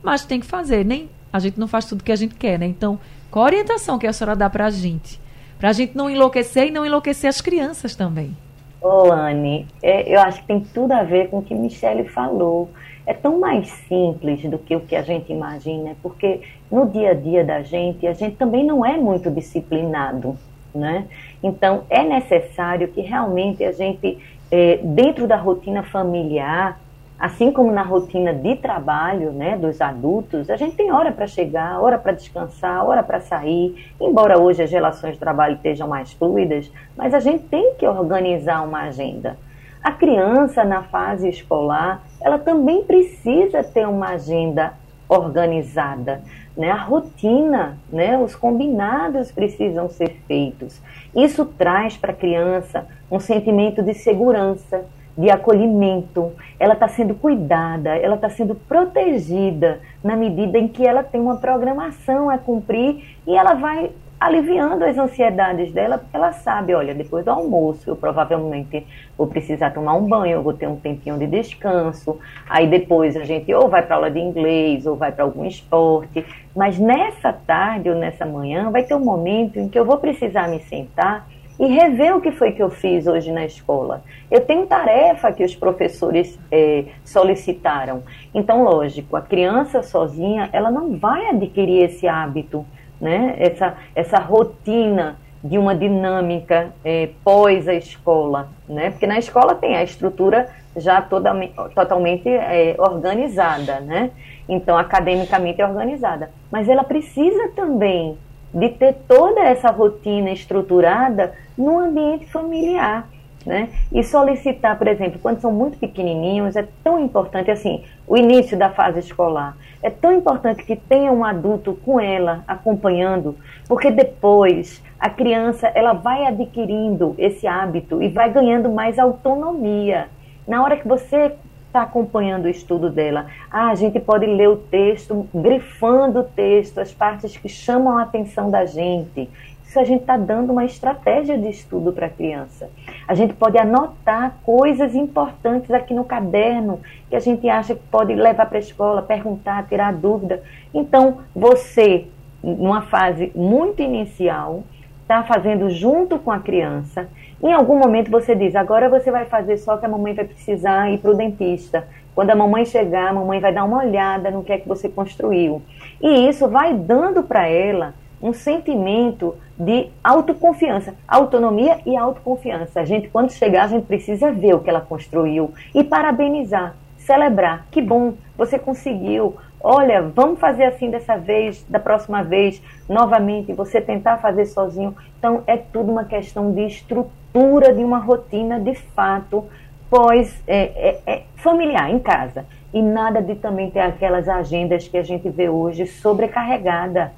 Mas 0.02 0.24
tem 0.24 0.40
que 0.40 0.46
fazer, 0.46 0.84
nem 0.84 1.08
a 1.32 1.38
gente 1.38 1.58
não 1.58 1.66
faz 1.66 1.84
tudo 1.86 2.04
que 2.04 2.12
a 2.12 2.16
gente 2.16 2.34
quer, 2.34 2.58
né? 2.58 2.66
Então, 2.66 2.98
qual 3.30 3.44
a 3.44 3.48
orientação 3.48 3.98
que 3.98 4.06
a 4.06 4.12
senhora 4.12 4.36
dá 4.36 4.50
para 4.50 4.66
a 4.66 4.70
gente? 4.70 5.20
Para 5.58 5.70
a 5.70 5.72
gente 5.72 5.96
não 5.96 6.10
enlouquecer 6.10 6.66
e 6.66 6.70
não 6.70 6.84
enlouquecer 6.84 7.30
as 7.30 7.40
crianças 7.40 7.96
também. 7.96 8.36
Ô, 8.82 9.10
Anne, 9.10 9.66
é, 9.82 10.14
eu 10.14 10.20
acho 10.20 10.42
que 10.42 10.46
tem 10.46 10.60
tudo 10.60 10.92
a 10.92 11.02
ver 11.02 11.30
com 11.30 11.38
o 11.38 11.42
que 11.42 11.54
Michele 11.54 12.04
falou. 12.04 12.68
É 13.06 13.14
tão 13.14 13.38
mais 13.38 13.68
simples 13.88 14.42
do 14.42 14.58
que 14.58 14.76
o 14.76 14.80
que 14.80 14.94
a 14.94 15.02
gente 15.02 15.32
imagina, 15.32 15.96
porque 16.02 16.42
no 16.70 16.86
dia 16.86 17.12
a 17.12 17.14
dia 17.14 17.44
da 17.44 17.62
gente, 17.62 18.06
a 18.06 18.12
gente 18.12 18.36
também 18.36 18.64
não 18.64 18.84
é 18.84 18.96
muito 18.96 19.30
disciplinado 19.30 20.36
né? 20.74 21.06
Então, 21.42 21.84
é 21.88 22.02
necessário 22.02 22.88
que 22.88 23.00
realmente 23.00 23.62
a 23.64 23.72
gente, 23.72 24.18
é, 24.50 24.78
dentro 24.82 25.26
da 25.26 25.36
rotina 25.36 25.82
familiar, 25.82 26.80
assim 27.18 27.52
como 27.52 27.70
na 27.70 27.82
rotina 27.82 28.32
de 28.32 28.56
trabalho 28.56 29.32
né, 29.32 29.56
dos 29.56 29.80
adultos, 29.80 30.50
a 30.50 30.56
gente 30.56 30.74
tem 30.76 30.92
hora 30.92 31.12
para 31.12 31.26
chegar, 31.26 31.80
hora 31.80 31.96
para 31.96 32.12
descansar, 32.12 32.84
hora 32.84 33.02
para 33.02 33.20
sair. 33.20 33.92
Embora 34.00 34.38
hoje 34.38 34.62
as 34.62 34.70
relações 34.70 35.14
de 35.14 35.20
trabalho 35.20 35.54
estejam 35.54 35.86
mais 35.86 36.12
fluidas, 36.12 36.70
mas 36.96 37.14
a 37.14 37.20
gente 37.20 37.44
tem 37.44 37.74
que 37.74 37.86
organizar 37.86 38.62
uma 38.62 38.82
agenda. 38.82 39.38
A 39.82 39.92
criança 39.92 40.64
na 40.64 40.82
fase 40.82 41.28
escolar, 41.28 42.02
ela 42.20 42.38
também 42.38 42.82
precisa 42.82 43.62
ter 43.62 43.86
uma 43.86 44.10
agenda 44.10 44.72
organizada 45.08 46.22
né? 46.56 46.70
A 46.70 46.76
rotina, 46.76 47.78
né? 47.92 48.18
Os 48.18 48.34
combinados 48.34 49.32
precisam 49.32 49.88
ser 49.88 50.20
feitos. 50.26 50.80
Isso 51.14 51.44
traz 51.44 51.96
para 51.96 52.12
a 52.12 52.16
criança 52.16 52.86
um 53.10 53.20
sentimento 53.20 53.82
de 53.82 53.94
segurança, 53.94 54.84
de 55.16 55.30
acolhimento. 55.30 56.32
Ela 56.58 56.74
está 56.74 56.88
sendo 56.88 57.14
cuidada, 57.14 57.96
ela 57.96 58.16
está 58.16 58.28
sendo 58.28 58.54
protegida 58.54 59.80
na 60.02 60.16
medida 60.16 60.58
em 60.58 60.68
que 60.68 60.86
ela 60.86 61.02
tem 61.02 61.20
uma 61.20 61.36
programação 61.36 62.30
a 62.30 62.38
cumprir 62.38 63.16
e 63.26 63.36
ela 63.36 63.54
vai 63.54 63.90
aliviando 64.20 64.84
as 64.84 64.96
ansiedades 64.96 65.72
dela, 65.72 65.98
porque 65.98 66.16
ela 66.16 66.32
sabe, 66.32 66.74
olha, 66.74 66.94
depois 66.94 67.24
do 67.24 67.30
almoço 67.30 67.90
eu 67.90 67.96
provavelmente 67.96 68.86
vou 69.16 69.26
precisar 69.26 69.70
tomar 69.70 69.94
um 69.94 70.06
banho, 70.06 70.42
vou 70.42 70.52
ter 70.52 70.66
um 70.66 70.76
tempinho 70.76 71.18
de 71.18 71.26
descanso, 71.26 72.18
aí 72.48 72.66
depois 72.66 73.16
a 73.16 73.24
gente 73.24 73.52
ou 73.52 73.68
vai 73.68 73.82
para 73.82 73.96
aula 73.96 74.10
de 74.10 74.18
inglês 74.18 74.86
ou 74.86 74.96
vai 74.96 75.12
para 75.12 75.24
algum 75.24 75.44
esporte, 75.44 76.24
mas 76.56 76.78
nessa 76.78 77.32
tarde 77.32 77.90
ou 77.90 77.96
nessa 77.96 78.24
manhã 78.24 78.70
vai 78.70 78.82
ter 78.82 78.94
um 78.94 79.04
momento 79.04 79.58
em 79.58 79.68
que 79.68 79.78
eu 79.78 79.84
vou 79.84 79.98
precisar 79.98 80.48
me 80.48 80.60
sentar 80.60 81.26
e 81.58 81.66
rever 81.66 82.16
o 82.16 82.20
que 82.20 82.32
foi 82.32 82.52
que 82.52 82.62
eu 82.62 82.70
fiz 82.70 83.06
hoje 83.06 83.30
na 83.30 83.44
escola. 83.44 84.02
Eu 84.30 84.40
tenho 84.40 84.66
tarefa 84.66 85.32
que 85.32 85.44
os 85.44 85.54
professores 85.54 86.38
é, 86.50 86.86
solicitaram. 87.04 88.02
Então, 88.34 88.64
lógico, 88.64 89.16
a 89.16 89.22
criança 89.22 89.82
sozinha, 89.82 90.48
ela 90.52 90.70
não 90.70 90.96
vai 90.98 91.28
adquirir 91.28 91.84
esse 91.84 92.08
hábito 92.08 92.66
né? 93.00 93.34
essa, 93.38 93.76
essa 93.94 94.18
rotina 94.18 95.16
de 95.42 95.58
uma 95.58 95.74
dinâmica 95.74 96.72
é, 96.82 97.10
pós 97.22 97.68
a 97.68 97.74
escola, 97.74 98.48
né? 98.66 98.90
Porque 98.90 99.06
na 99.06 99.18
escola 99.18 99.54
tem 99.54 99.76
a 99.76 99.82
estrutura 99.82 100.48
já 100.74 101.02
toda, 101.02 101.32
totalmente 101.74 102.28
é, 102.28 102.74
organizada, 102.78 103.78
né? 103.80 104.10
Então, 104.48 104.78
academicamente 104.78 105.62
organizada. 105.62 106.30
Mas 106.50 106.66
ela 106.66 106.82
precisa 106.82 107.48
também 107.54 108.16
de 108.54 108.70
ter 108.70 108.94
toda 109.06 109.40
essa 109.40 109.70
rotina 109.70 110.30
estruturada 110.30 111.34
no 111.58 111.78
ambiente 111.78 112.26
familiar. 112.26 113.06
Né? 113.44 113.68
E 113.92 114.02
solicitar, 114.02 114.78
por 114.78 114.88
exemplo, 114.88 115.18
quando 115.20 115.38
são 115.38 115.52
muito 115.52 115.76
pequenininhos, 115.76 116.56
é 116.56 116.66
tão 116.82 116.98
importante 116.98 117.50
assim, 117.50 117.84
o 118.08 118.16
início 118.16 118.56
da 118.56 118.70
fase 118.70 119.00
escolar. 119.00 119.54
É 119.82 119.90
tão 119.90 120.12
importante 120.12 120.64
que 120.64 120.74
tenha 120.74 121.12
um 121.12 121.22
adulto 121.22 121.78
com 121.84 122.00
ela 122.00 122.42
acompanhando, 122.48 123.36
porque 123.68 123.90
depois 123.90 124.82
a 124.98 125.10
criança 125.10 125.70
ela 125.74 125.92
vai 125.92 126.24
adquirindo 126.24 127.14
esse 127.18 127.46
hábito 127.46 128.02
e 128.02 128.08
vai 128.08 128.32
ganhando 128.32 128.70
mais 128.70 128.98
autonomia. 128.98 130.08
Na 130.48 130.62
hora 130.62 130.78
que 130.78 130.88
você 130.88 131.34
está 131.66 131.82
acompanhando 131.82 132.46
o 132.46 132.48
estudo 132.48 132.88
dela, 132.88 133.26
ah, 133.50 133.68
a 133.68 133.74
gente 133.74 134.00
pode 134.00 134.24
ler 134.24 134.48
o 134.48 134.56
texto, 134.56 135.28
grifando 135.34 136.20
o 136.20 136.24
texto, 136.24 136.78
as 136.78 136.92
partes 136.94 137.36
que 137.36 137.48
chamam 137.48 137.98
a 137.98 138.02
atenção 138.02 138.50
da 138.50 138.64
gente 138.64 139.28
isso 139.74 139.80
a 139.80 139.84
gente 139.84 140.02
está 140.02 140.16
dando 140.16 140.52
uma 140.52 140.64
estratégia 140.64 141.36
de 141.36 141.48
estudo 141.48 141.92
para 141.92 142.06
a 142.06 142.08
criança. 142.08 142.70
A 143.06 143.14
gente 143.14 143.34
pode 143.34 143.58
anotar 143.58 144.36
coisas 144.42 144.94
importantes 144.94 145.70
aqui 145.70 145.92
no 145.92 146.04
caderno 146.04 146.80
que 147.08 147.16
a 147.16 147.20
gente 147.20 147.48
acha 147.48 147.74
que 147.74 147.82
pode 147.90 148.14
levar 148.14 148.46
para 148.46 148.58
a 148.58 148.60
escola, 148.60 149.02
perguntar, 149.02 149.66
tirar 149.68 149.92
dúvida. 149.92 150.42
Então, 150.72 151.18
você, 151.34 152.06
numa 152.42 152.82
fase 152.82 153.30
muito 153.34 153.82
inicial, 153.82 154.62
está 155.02 155.22
fazendo 155.22 155.68
junto 155.68 156.18
com 156.18 156.30
a 156.30 156.38
criança. 156.38 157.08
Em 157.42 157.52
algum 157.52 157.78
momento 157.78 158.10
você 158.10 158.34
diz: 158.34 158.56
agora 158.56 158.88
você 158.88 159.10
vai 159.10 159.26
fazer 159.26 159.58
só 159.58 159.76
que 159.76 159.84
a 159.84 159.88
mamãe 159.88 160.14
vai 160.14 160.24
precisar 160.24 160.90
ir 160.90 160.98
para 160.98 161.10
o 161.10 161.16
dentista. 161.16 161.86
Quando 162.14 162.30
a 162.30 162.36
mamãe 162.36 162.64
chegar, 162.64 163.08
a 163.08 163.12
mamãe 163.12 163.40
vai 163.40 163.52
dar 163.52 163.64
uma 163.64 163.78
olhada 163.78 164.30
no 164.30 164.42
que 164.42 164.52
é 164.52 164.58
que 164.58 164.68
você 164.68 164.88
construiu. 164.88 165.60
E 166.00 166.28
isso 166.28 166.48
vai 166.48 166.72
dando 166.72 167.22
para 167.22 167.46
ela 167.46 167.92
um 168.22 168.32
sentimento 168.32 169.36
de 169.58 169.88
autoconfiança, 170.02 170.94
autonomia 171.06 171.78
e 171.86 171.96
autoconfiança. 171.96 172.80
A 172.80 172.84
gente, 172.84 173.08
quando 173.08 173.30
chegar, 173.30 173.64
a 173.64 173.68
gente 173.68 173.86
precisa 173.86 174.32
ver 174.32 174.54
o 174.54 174.60
que 174.60 174.70
ela 174.70 174.80
construiu 174.80 175.52
e 175.74 175.84
parabenizar, 175.84 176.74
celebrar. 176.98 177.66
Que 177.70 177.80
bom, 177.80 178.14
você 178.36 178.58
conseguiu. 178.58 179.36
Olha, 179.60 180.02
vamos 180.02 180.38
fazer 180.38 180.64
assim 180.64 180.90
dessa 180.90 181.16
vez, 181.16 181.64
da 181.68 181.78
próxima 181.78 182.22
vez, 182.22 182.60
novamente, 182.88 183.52
você 183.52 183.80
tentar 183.80 184.18
fazer 184.18 184.46
sozinho. 184.46 184.94
Então, 185.18 185.42
é 185.46 185.56
tudo 185.56 185.90
uma 185.90 186.04
questão 186.04 186.52
de 186.52 186.66
estrutura 186.66 187.72
de 187.72 187.82
uma 187.82 187.98
rotina 187.98 188.60
de 188.60 188.74
fato, 188.74 189.46
pós 189.88 190.42
é, 190.46 190.62
é, 190.88 191.00
é 191.06 191.22
familiar, 191.36 191.90
em 191.90 191.98
casa. 191.98 192.44
E 192.74 192.82
nada 192.82 193.22
de 193.22 193.36
também 193.36 193.70
ter 193.70 193.80
aquelas 193.80 194.28
agendas 194.28 194.88
que 194.88 194.98
a 194.98 195.02
gente 195.02 195.30
vê 195.30 195.48
hoje 195.48 195.86
sobrecarregada 195.86 197.12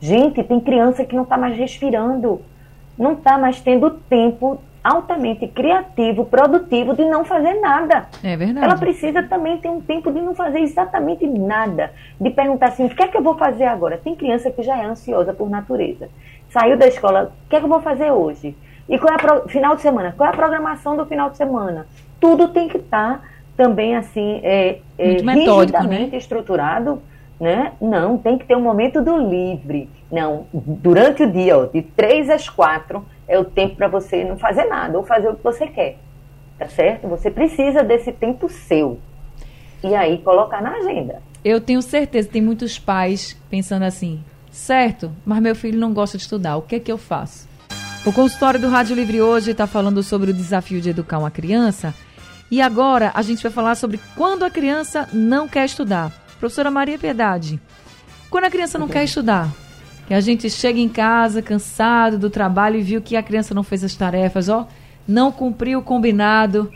Gente, 0.00 0.42
tem 0.42 0.58
criança 0.58 1.04
que 1.04 1.14
não 1.14 1.24
está 1.24 1.36
mais 1.36 1.56
respirando, 1.56 2.40
não 2.98 3.12
está 3.12 3.36
mais 3.36 3.60
tendo 3.60 3.90
tempo 3.90 4.60
altamente 4.82 5.46
criativo, 5.46 6.24
produtivo 6.24 6.94
de 6.94 7.04
não 7.04 7.24
fazer 7.24 7.54
nada. 7.60 8.06
É 8.24 8.34
verdade. 8.36 8.64
Ela 8.64 8.78
precisa 8.78 9.22
também 9.22 9.58
ter 9.58 9.68
um 9.68 9.80
tempo 9.80 10.10
de 10.10 10.20
não 10.20 10.34
fazer 10.34 10.60
exatamente 10.60 11.26
nada, 11.26 11.92
de 12.18 12.30
perguntar 12.30 12.68
assim, 12.68 12.86
o 12.86 12.88
que 12.88 13.02
é 13.02 13.08
que 13.08 13.16
eu 13.16 13.22
vou 13.22 13.36
fazer 13.36 13.64
agora? 13.64 13.98
Tem 13.98 14.14
criança 14.16 14.50
que 14.50 14.62
já 14.62 14.78
é 14.78 14.86
ansiosa 14.86 15.34
por 15.34 15.50
natureza. 15.50 16.08
Saiu 16.48 16.78
da 16.78 16.86
escola, 16.86 17.32
o 17.46 17.48
que 17.50 17.56
é 17.56 17.58
que 17.58 17.64
eu 17.66 17.70
vou 17.70 17.82
fazer 17.82 18.10
hoje? 18.10 18.56
E 18.88 18.98
qual 18.98 19.12
é 19.12 19.16
a 19.16 19.18
pro... 19.18 19.48
final 19.48 19.76
de 19.76 19.82
semana? 19.82 20.14
Qual 20.16 20.26
é 20.26 20.32
a 20.32 20.36
programação 20.36 20.96
do 20.96 21.04
final 21.04 21.30
de 21.30 21.36
semana? 21.36 21.86
Tudo 22.18 22.48
tem 22.48 22.68
que 22.68 22.78
estar 22.78 23.18
tá 23.18 23.24
também 23.56 23.94
assim 23.94 24.40
é, 24.42 24.78
é, 24.98 25.22
metódico, 25.22 25.84
né? 25.84 26.08
estruturado 26.12 27.02
né? 27.40 27.72
Não, 27.80 28.18
tem 28.18 28.36
que 28.36 28.44
ter 28.44 28.54
um 28.54 28.60
momento 28.60 29.00
do 29.02 29.16
livre. 29.16 29.88
Não, 30.12 30.46
durante 30.52 31.22
o 31.22 31.30
dia, 31.30 31.56
ó, 31.56 31.64
de 31.64 31.80
três 31.80 32.28
às 32.28 32.48
quatro, 32.48 33.04
é 33.26 33.38
o 33.38 33.44
tempo 33.44 33.76
para 33.76 33.88
você 33.88 34.22
não 34.24 34.36
fazer 34.36 34.64
nada 34.64 34.98
ou 34.98 35.04
fazer 35.04 35.28
o 35.28 35.36
que 35.36 35.42
você 35.42 35.66
quer. 35.66 35.96
Tá 36.58 36.68
certo? 36.68 37.08
Você 37.08 37.30
precisa 37.30 37.82
desse 37.82 38.12
tempo 38.12 38.48
seu. 38.48 38.98
E 39.82 39.94
aí 39.94 40.18
colocar 40.18 40.60
na 40.60 40.72
agenda. 40.72 41.22
Eu 41.42 41.58
tenho 41.58 41.80
certeza, 41.80 42.28
tem 42.28 42.42
muitos 42.42 42.78
pais 42.78 43.34
pensando 43.48 43.84
assim, 43.84 44.22
certo, 44.50 45.10
mas 45.24 45.40
meu 45.40 45.56
filho 45.56 45.78
não 45.78 45.94
gosta 45.94 46.18
de 46.18 46.24
estudar, 46.24 46.58
o 46.58 46.62
que 46.62 46.76
é 46.76 46.80
que 46.80 46.92
eu 46.92 46.98
faço? 46.98 47.48
O 48.04 48.12
consultório 48.12 48.60
do 48.60 48.68
Rádio 48.68 48.94
Livre 48.94 49.22
hoje 49.22 49.52
está 49.52 49.66
falando 49.66 50.02
sobre 50.02 50.30
o 50.30 50.34
desafio 50.34 50.80
de 50.80 50.90
educar 50.90 51.18
uma 51.18 51.30
criança. 51.30 51.94
E 52.50 52.60
agora 52.60 53.10
a 53.14 53.22
gente 53.22 53.42
vai 53.42 53.52
falar 53.52 53.74
sobre 53.74 54.00
quando 54.16 54.42
a 54.42 54.50
criança 54.50 55.08
não 55.12 55.46
quer 55.46 55.64
estudar. 55.64 56.12
Professora 56.40 56.70
Maria 56.70 56.98
Piedade, 56.98 57.60
quando 58.30 58.44
a 58.44 58.50
criança 58.50 58.78
não 58.78 58.88
quer 58.88 59.04
estudar, 59.04 59.52
que 60.08 60.14
a 60.14 60.20
gente 60.20 60.48
chega 60.48 60.80
em 60.80 60.88
casa 60.88 61.42
cansado 61.42 62.18
do 62.18 62.30
trabalho 62.30 62.78
e 62.78 62.82
viu 62.82 63.02
que 63.02 63.14
a 63.14 63.22
criança 63.22 63.54
não 63.54 63.62
fez 63.62 63.84
as 63.84 63.94
tarefas, 63.94 64.48
ó, 64.48 64.66
não 65.06 65.30
cumpriu 65.30 65.80
o 65.80 65.82
combinado 65.82 66.72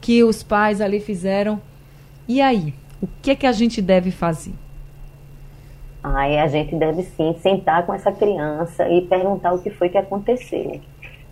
que 0.00 0.24
os 0.24 0.42
pais 0.42 0.80
ali 0.80 0.98
fizeram. 0.98 1.60
E 2.26 2.42
aí, 2.42 2.74
o 3.00 3.06
que 3.22 3.30
é 3.30 3.34
que 3.36 3.46
a 3.46 3.52
gente 3.52 3.80
deve 3.80 4.10
fazer? 4.10 4.52
Aí 6.02 6.36
a 6.36 6.48
gente 6.48 6.74
deve 6.74 7.04
sim 7.04 7.36
sentar 7.38 7.86
com 7.86 7.94
essa 7.94 8.10
criança 8.10 8.88
e 8.88 9.02
perguntar 9.02 9.52
o 9.52 9.62
que 9.62 9.70
foi 9.70 9.90
que 9.90 9.96
aconteceu. 9.96 10.80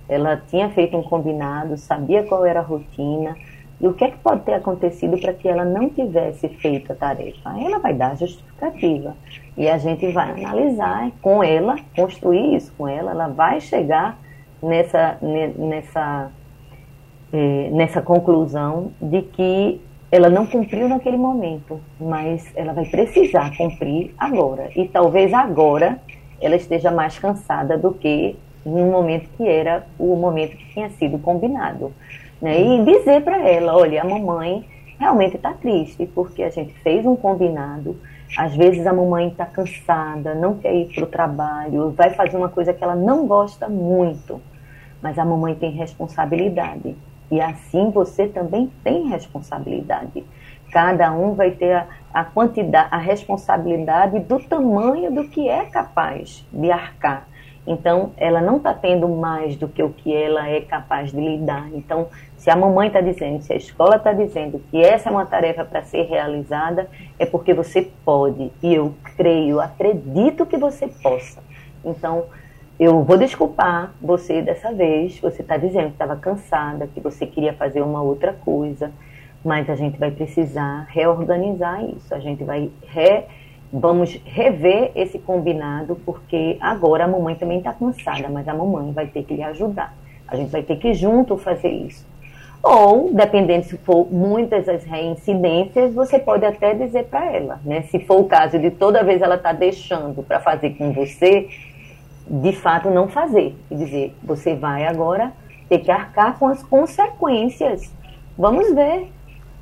Ela 0.08 0.36
tinha 0.36 0.70
feito 0.70 0.96
um 0.96 1.02
combinado, 1.02 1.76
sabia 1.76 2.22
qual 2.22 2.46
era 2.46 2.60
a 2.60 2.62
rotina 2.62 3.34
e 3.82 3.86
o 3.88 3.92
que 3.92 4.04
é 4.04 4.10
que 4.12 4.18
pode 4.18 4.42
ter 4.42 4.54
acontecido 4.54 5.18
para 5.18 5.34
que 5.34 5.48
ela 5.48 5.64
não 5.64 5.90
tivesse 5.90 6.48
feito 6.48 6.92
a 6.92 6.94
tarefa. 6.94 7.52
Ela 7.58 7.80
vai 7.80 7.92
dar 7.92 8.12
a 8.12 8.14
justificativa 8.14 9.16
e 9.56 9.68
a 9.68 9.76
gente 9.76 10.10
vai 10.12 10.30
analisar 10.30 11.10
com 11.20 11.42
ela, 11.42 11.76
construir 11.96 12.54
isso 12.54 12.72
com 12.78 12.86
ela. 12.86 13.10
Ela 13.10 13.26
vai 13.26 13.60
chegar 13.60 14.16
nessa 14.62 15.18
nessa 15.20 16.30
eh, 17.32 17.70
nessa 17.72 18.00
conclusão 18.00 18.92
de 19.00 19.22
que 19.22 19.80
ela 20.12 20.28
não 20.28 20.46
cumpriu 20.46 20.88
naquele 20.88 21.16
momento, 21.16 21.80
mas 21.98 22.52
ela 22.54 22.72
vai 22.72 22.84
precisar 22.84 23.56
cumprir 23.56 24.14
agora. 24.16 24.68
E 24.76 24.86
talvez 24.86 25.32
agora 25.32 25.98
ela 26.40 26.54
esteja 26.54 26.90
mais 26.90 27.18
cansada 27.18 27.78
do 27.78 27.92
que 27.94 28.36
no 28.64 28.90
momento 28.90 29.28
que 29.36 29.48
era 29.48 29.86
o 29.98 30.14
momento 30.14 30.56
que 30.56 30.72
tinha 30.72 30.90
sido 30.90 31.18
combinado. 31.18 31.92
Né? 32.42 32.60
E 32.60 32.84
dizer 32.84 33.22
para 33.22 33.38
ela: 33.48 33.76
olha, 33.76 34.02
a 34.02 34.04
mamãe 34.04 34.68
realmente 34.98 35.36
está 35.36 35.52
triste, 35.52 36.04
porque 36.06 36.42
a 36.42 36.50
gente 36.50 36.74
fez 36.82 37.06
um 37.06 37.14
combinado. 37.14 37.96
Às 38.36 38.56
vezes 38.56 38.86
a 38.86 38.92
mamãe 38.92 39.28
está 39.28 39.46
cansada, 39.46 40.34
não 40.34 40.56
quer 40.56 40.74
ir 40.74 40.92
para 40.92 41.04
o 41.04 41.06
trabalho, 41.06 41.90
vai 41.90 42.10
fazer 42.10 42.36
uma 42.36 42.48
coisa 42.48 42.72
que 42.72 42.82
ela 42.82 42.96
não 42.96 43.26
gosta 43.26 43.68
muito, 43.68 44.40
mas 45.02 45.18
a 45.18 45.24
mamãe 45.24 45.54
tem 45.54 45.70
responsabilidade. 45.70 46.96
E 47.30 47.40
assim 47.40 47.90
você 47.90 48.26
também 48.26 48.72
tem 48.82 49.08
responsabilidade. 49.08 50.24
Cada 50.72 51.12
um 51.12 51.34
vai 51.34 51.50
ter 51.50 51.72
a, 51.72 51.86
a 52.12 52.24
quantidade, 52.24 52.88
a 52.90 52.96
responsabilidade 52.96 54.18
do 54.20 54.38
tamanho 54.40 55.12
do 55.14 55.28
que 55.28 55.46
é 55.46 55.66
capaz 55.66 56.46
de 56.50 56.70
arcar. 56.72 57.28
Então, 57.66 58.12
ela 58.16 58.40
não 58.40 58.56
está 58.56 58.74
tendo 58.74 59.08
mais 59.08 59.56
do 59.56 59.68
que 59.68 59.82
o 59.82 59.90
que 59.90 60.12
ela 60.12 60.48
é 60.48 60.60
capaz 60.62 61.12
de 61.12 61.20
lidar. 61.20 61.68
Então, 61.72 62.08
se 62.42 62.50
a 62.50 62.56
mamãe 62.56 62.88
está 62.88 63.00
dizendo, 63.00 63.40
se 63.40 63.52
a 63.52 63.56
escola 63.56 63.94
está 63.94 64.12
dizendo 64.12 64.60
que 64.68 64.82
essa 64.82 65.08
é 65.08 65.12
uma 65.12 65.24
tarefa 65.24 65.64
para 65.64 65.80
ser 65.82 66.08
realizada, 66.08 66.88
é 67.16 67.24
porque 67.24 67.54
você 67.54 67.88
pode. 68.04 68.50
E 68.60 68.74
eu 68.74 68.96
creio, 69.16 69.60
acredito 69.60 70.44
que 70.44 70.56
você 70.56 70.88
possa. 70.88 71.40
Então, 71.84 72.24
eu 72.80 73.04
vou 73.04 73.16
desculpar 73.16 73.94
você 74.02 74.42
dessa 74.42 74.72
vez. 74.72 75.20
Você 75.20 75.42
está 75.42 75.56
dizendo 75.56 75.86
que 75.86 75.92
estava 75.92 76.16
cansada, 76.16 76.88
que 76.88 76.98
você 76.98 77.28
queria 77.28 77.52
fazer 77.52 77.80
uma 77.80 78.02
outra 78.02 78.32
coisa, 78.32 78.90
mas 79.44 79.70
a 79.70 79.76
gente 79.76 79.96
vai 79.96 80.10
precisar 80.10 80.88
reorganizar 80.88 81.84
isso. 81.84 82.12
A 82.12 82.18
gente 82.18 82.42
vai 82.42 82.72
re, 82.88 83.22
vamos 83.72 84.20
rever 84.24 84.90
esse 84.96 85.16
combinado, 85.16 85.94
porque 86.04 86.58
agora 86.60 87.04
a 87.04 87.08
mamãe 87.08 87.36
também 87.36 87.58
está 87.58 87.72
cansada, 87.72 88.28
mas 88.28 88.48
a 88.48 88.52
mamãe 88.52 88.90
vai 88.90 89.06
ter 89.06 89.22
que 89.22 89.34
lhe 89.34 89.44
ajudar. 89.44 89.94
A 90.26 90.34
gente 90.34 90.50
vai 90.50 90.64
ter 90.64 90.74
que 90.74 90.92
junto 90.92 91.36
fazer 91.36 91.68
isso. 91.68 92.10
Ou, 92.62 93.12
dependendo 93.12 93.64
se 93.64 93.76
for 93.78 94.06
muitas 94.10 94.68
as 94.68 94.84
reincidências, 94.84 95.92
você 95.92 96.18
pode 96.18 96.44
até 96.44 96.74
dizer 96.74 97.06
para 97.06 97.26
ela, 97.32 97.60
né? 97.64 97.82
Se 97.82 97.98
for 97.98 98.20
o 98.20 98.24
caso 98.24 98.56
de 98.56 98.70
toda 98.70 99.02
vez 99.02 99.20
ela 99.20 99.34
está 99.34 99.52
deixando 99.52 100.22
para 100.22 100.38
fazer 100.38 100.70
com 100.70 100.92
você, 100.92 101.48
de 102.24 102.52
fato 102.52 102.88
não 102.88 103.08
fazer. 103.08 103.56
Quer 103.68 103.74
dizer, 103.74 104.14
você 104.22 104.54
vai 104.54 104.86
agora 104.86 105.32
ter 105.68 105.78
que 105.78 105.90
arcar 105.90 106.38
com 106.38 106.46
as 106.46 106.62
consequências. 106.62 107.92
Vamos 108.38 108.72
ver. 108.72 109.10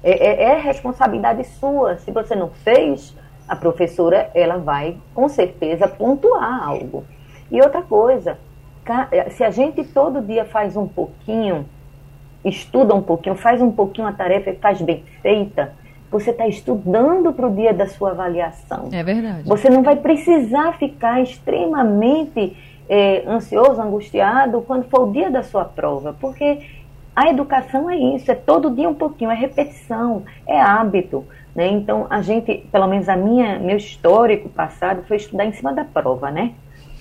É, 0.02 0.10
é, 0.10 0.42
é, 0.42 0.60
responsabilidade 0.60 1.44
sua. 1.44 1.96
Se 1.96 2.10
você 2.10 2.34
não 2.34 2.50
fez, 2.50 3.16
a 3.48 3.56
professora 3.56 4.30
ela 4.34 4.58
vai 4.58 4.98
com 5.14 5.26
certeza 5.28 5.88
pontuar 5.88 6.68
algo. 6.68 7.04
E 7.50 7.60
outra 7.62 7.82
coisa, 7.82 8.38
se 9.30 9.42
a 9.42 9.50
gente 9.50 9.84
todo 9.84 10.20
dia 10.20 10.44
faz 10.44 10.76
um 10.76 10.86
pouquinho, 10.86 11.66
estuda 12.44 12.94
um 12.94 13.02
pouquinho, 13.02 13.34
faz 13.34 13.60
um 13.60 13.70
pouquinho 13.70 14.06
a 14.06 14.12
tarefa 14.12 14.50
e 14.50 14.56
faz 14.56 14.80
bem 14.80 15.04
feita, 15.22 15.72
você 16.10 16.30
está 16.30 16.46
estudando 16.46 17.32
para 17.32 17.46
o 17.46 17.54
dia 17.54 17.72
da 17.72 17.86
sua 17.86 18.10
avaliação. 18.10 18.88
É 18.92 19.02
verdade. 19.02 19.48
Você 19.48 19.70
não 19.70 19.82
vai 19.82 19.96
precisar 19.96 20.72
ficar 20.78 21.22
extremamente 21.22 22.56
é, 22.88 23.22
ansioso, 23.26 23.80
angustiado 23.80 24.62
quando 24.62 24.84
for 24.84 25.08
o 25.08 25.12
dia 25.12 25.30
da 25.30 25.42
sua 25.42 25.64
prova, 25.64 26.16
porque 26.20 26.58
a 27.14 27.28
educação 27.28 27.88
é 27.88 27.96
isso, 27.96 28.30
é 28.30 28.34
todo 28.34 28.74
dia 28.74 28.88
um 28.88 28.94
pouquinho, 28.94 29.30
é 29.30 29.34
repetição, 29.34 30.24
é 30.46 30.60
hábito. 30.60 31.24
Né? 31.54 31.68
Então, 31.68 32.06
a 32.10 32.22
gente, 32.22 32.66
pelo 32.72 32.86
menos 32.86 33.08
a 33.08 33.16
minha, 33.16 33.58
meu 33.58 33.76
histórico 33.76 34.48
passado 34.48 35.02
foi 35.06 35.16
estudar 35.16 35.44
em 35.44 35.52
cima 35.52 35.72
da 35.72 35.84
prova, 35.84 36.30
né? 36.30 36.52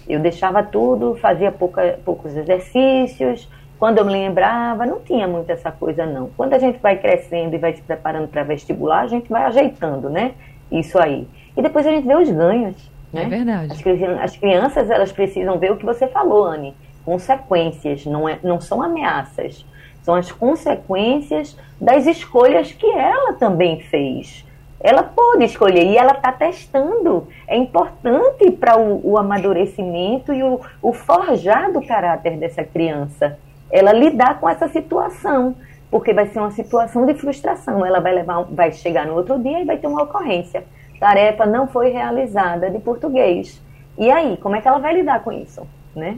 Eu 0.08 0.20
deixava 0.20 0.64
tudo, 0.64 1.16
fazia 1.16 1.52
pouca, 1.52 2.00
poucos 2.04 2.36
exercícios, 2.36 3.48
quando 3.80 4.00
eu 4.00 4.06
me 4.06 4.12
lembrava, 4.12 4.86
não 4.86 5.00
tinha 5.00 5.26
muito 5.26 5.50
essa 5.50 5.72
coisa, 5.72 6.06
não. 6.06 6.30
Quando 6.36 6.54
a 6.54 6.60
gente 6.60 6.80
vai 6.80 6.98
crescendo 6.98 7.56
e 7.56 7.58
vai 7.58 7.74
se 7.74 7.82
preparando 7.82 8.28
para 8.28 8.44
vestibular, 8.44 9.04
a 9.04 9.08
gente 9.08 9.30
vai 9.30 9.44
ajeitando, 9.44 10.10
né? 10.10 10.34
Isso 10.70 11.00
aí. 11.00 11.26
E 11.56 11.62
depois 11.62 11.88
a 11.88 11.92
gente 11.92 12.06
vê 12.06 12.16
os 12.16 12.30
ganhos. 12.30 12.76
Né? 13.14 13.24
É 13.24 13.26
verdade. 13.26 13.72
As, 13.72 14.22
as 14.22 14.36
crianças, 14.36 14.90
elas 14.90 15.14
precisam 15.14 15.58
ver 15.58 15.72
o 15.72 15.78
que 15.78 15.86
você 15.86 16.08
falou, 16.08 16.44
Anne. 16.44 16.76
Consequências, 17.06 18.06
não, 18.06 18.28
é, 18.28 18.38
não 18.44 18.60
são 18.60 18.82
ameaças. 18.82 19.66
São 20.04 20.14
as 20.14 20.30
consequências 20.30 21.58
das 21.80 22.06
escolhas 22.06 22.74
que 22.74 22.86
ela 22.86 23.32
também 23.34 23.80
fez. 23.80 24.46
Ela 24.82 25.04
pode 25.04 25.46
escolher 25.46 25.86
e 25.86 25.98
ela 25.98 26.12
está 26.12 26.34
testando. 26.34 27.28
É 27.48 27.56
importante 27.56 28.52
para 28.52 28.78
o, 28.78 29.12
o, 29.12 29.18
amadurecimento 29.18 30.34
e 30.34 30.44
o, 30.44 30.60
o 30.82 30.92
forjar 30.92 31.72
do 31.72 31.82
caráter 31.82 32.38
dessa 32.38 32.64
criança 32.64 33.38
ela 33.72 33.94
lidar 33.94 34.40
com 34.40 34.50
essa 34.50 34.68
situação, 34.68 35.56
porque 35.92 36.14
vai 36.14 36.28
ser 36.28 36.40
uma 36.40 36.52
situação 36.52 37.06
de 37.06 37.14
frustração. 37.14 37.86
Ela 37.86 38.00
vai 38.00 38.14
levar, 38.14 38.44
vai 38.44 38.72
chegar 38.72 39.06
no 39.06 39.16
outro 39.16 39.40
dia 39.40 39.62
e 39.62 39.66
vai 39.66 39.78
ter 39.78 39.88
uma 39.88 40.04
ocorrência. 40.04 40.64
Tarefa 41.00 41.46
não 41.46 41.68
foi 41.68 41.90
realizada 41.90 42.70
de 42.70 42.80
português. 42.80 43.62
E 43.98 44.10
aí, 44.10 44.38
como 44.38 44.56
é 44.56 44.62
que 44.62 44.68
ela 44.68 44.80
vai 44.80 44.94
lidar 44.94 45.24
com 45.24 45.32
isso, 45.32 45.66
né? 45.96 46.18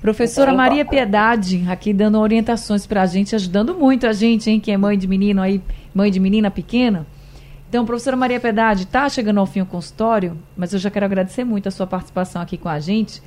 Professora 0.00 0.50
então, 0.50 0.62
Maria 0.62 0.84
Piedade, 0.84 1.64
aqui 1.68 1.92
dando 1.92 2.20
orientações 2.20 2.86
para 2.86 3.02
a 3.02 3.06
gente, 3.06 3.34
ajudando 3.34 3.74
muito 3.74 4.06
a 4.06 4.12
gente, 4.12 4.50
hein, 4.50 4.60
que 4.60 4.70
é 4.70 4.76
mãe 4.76 4.98
de 4.98 5.08
menino 5.08 5.40
aí, 5.40 5.62
mãe 5.94 6.10
de 6.10 6.20
menina 6.20 6.50
pequena. 6.50 7.06
Então, 7.68 7.86
professora 7.86 8.14
Maria 8.14 8.38
Piedade, 8.38 8.82
está 8.82 9.08
chegando 9.08 9.40
ao 9.40 9.46
fim 9.46 9.62
o 9.62 9.66
consultório, 9.66 10.36
mas 10.54 10.72
eu 10.74 10.78
já 10.78 10.90
quero 10.90 11.06
agradecer 11.06 11.42
muito 11.44 11.68
a 11.68 11.70
sua 11.70 11.86
participação 11.86 12.42
aqui 12.42 12.58
com 12.58 12.68
a 12.68 12.78
gente 12.78 13.22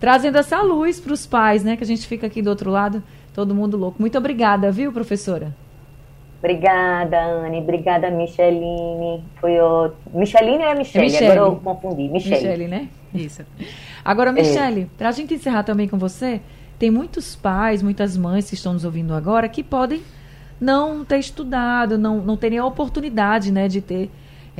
trazendo 0.00 0.38
essa 0.38 0.60
luz 0.62 0.98
para 0.98 1.12
os 1.12 1.26
pais, 1.26 1.62
né? 1.62 1.76
Que 1.76 1.84
a 1.84 1.86
gente 1.86 2.06
fica 2.06 2.26
aqui 2.26 2.40
do 2.40 2.48
outro 2.50 2.70
lado, 2.70 3.02
todo 3.34 3.54
mundo 3.54 3.76
louco. 3.76 4.00
Muito 4.00 4.16
obrigada, 4.18 4.72
viu, 4.72 4.90
professora? 4.90 5.54
Obrigada, 6.38 7.22
Anne. 7.22 7.58
Obrigada, 7.58 8.10
Micheline. 8.10 9.22
Foi 9.38 9.60
o... 9.60 9.92
Micheline 10.12 10.64
ou 10.64 10.70
é 10.70 10.74
Michele? 10.74 11.04
Michele. 11.04 11.26
Agora 11.26 11.50
eu 11.50 11.56
confundi. 11.56 12.08
Michele. 12.08 12.34
Michele, 12.34 12.66
né? 12.66 12.88
Isso. 13.14 13.42
Agora, 14.02 14.32
Michele, 14.32 14.82
é. 14.82 14.86
para 14.96 15.10
a 15.10 15.12
gente 15.12 15.34
encerrar 15.34 15.64
também 15.64 15.86
com 15.86 15.98
você, 15.98 16.40
tem 16.78 16.90
muitos 16.90 17.36
pais, 17.36 17.82
muitas 17.82 18.16
mães 18.16 18.48
que 18.48 18.54
estão 18.54 18.72
nos 18.72 18.86
ouvindo 18.86 19.12
agora 19.12 19.46
que 19.50 19.62
podem 19.62 20.00
não 20.58 21.04
ter 21.04 21.18
estudado, 21.18 21.98
não, 21.98 22.18
não 22.18 22.38
terem 22.38 22.58
a 22.58 22.64
oportunidade 22.64 23.52
né, 23.52 23.68
de 23.68 23.82
ter 23.82 24.10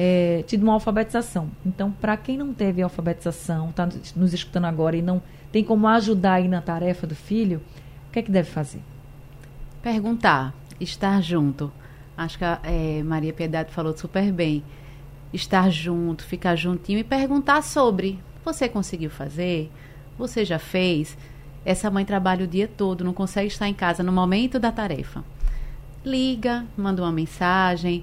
é, 0.02 0.42
tido 0.46 0.62
uma 0.62 0.72
alfabetização. 0.72 1.50
Então, 1.64 1.90
para 1.90 2.16
quem 2.16 2.38
não 2.38 2.54
teve 2.54 2.80
alfabetização, 2.80 3.68
está 3.68 3.86
nos 4.16 4.32
escutando 4.32 4.64
agora 4.64 4.96
e 4.96 5.02
não 5.02 5.20
tem 5.52 5.62
como 5.62 5.86
ajudar 5.88 6.34
aí 6.34 6.48
na 6.48 6.62
tarefa 6.62 7.06
do 7.06 7.14
filho, 7.14 7.60
o 8.08 8.10
que 8.10 8.20
é 8.20 8.22
que 8.22 8.30
deve 8.30 8.48
fazer? 8.48 8.80
Perguntar, 9.82 10.54
estar 10.80 11.20
junto. 11.20 11.70
Acho 12.16 12.38
que 12.38 12.44
a 12.44 12.60
é, 12.62 13.02
Maria 13.02 13.34
Piedade 13.34 13.72
falou 13.72 13.94
super 13.94 14.32
bem. 14.32 14.64
Estar 15.34 15.68
junto, 15.68 16.24
ficar 16.24 16.56
juntinho 16.56 16.98
e 16.98 17.04
perguntar 17.04 17.62
sobre. 17.62 18.18
Você 18.42 18.70
conseguiu 18.70 19.10
fazer? 19.10 19.70
Você 20.16 20.46
já 20.46 20.58
fez? 20.58 21.14
Essa 21.62 21.90
mãe 21.90 22.06
trabalha 22.06 22.46
o 22.46 22.48
dia 22.48 22.66
todo, 22.66 23.04
não 23.04 23.12
consegue 23.12 23.48
estar 23.48 23.68
em 23.68 23.74
casa 23.74 24.02
no 24.02 24.12
momento 24.12 24.58
da 24.58 24.72
tarefa. 24.72 25.22
Liga, 26.02 26.64
manda 26.74 27.02
uma 27.02 27.12
mensagem, 27.12 28.02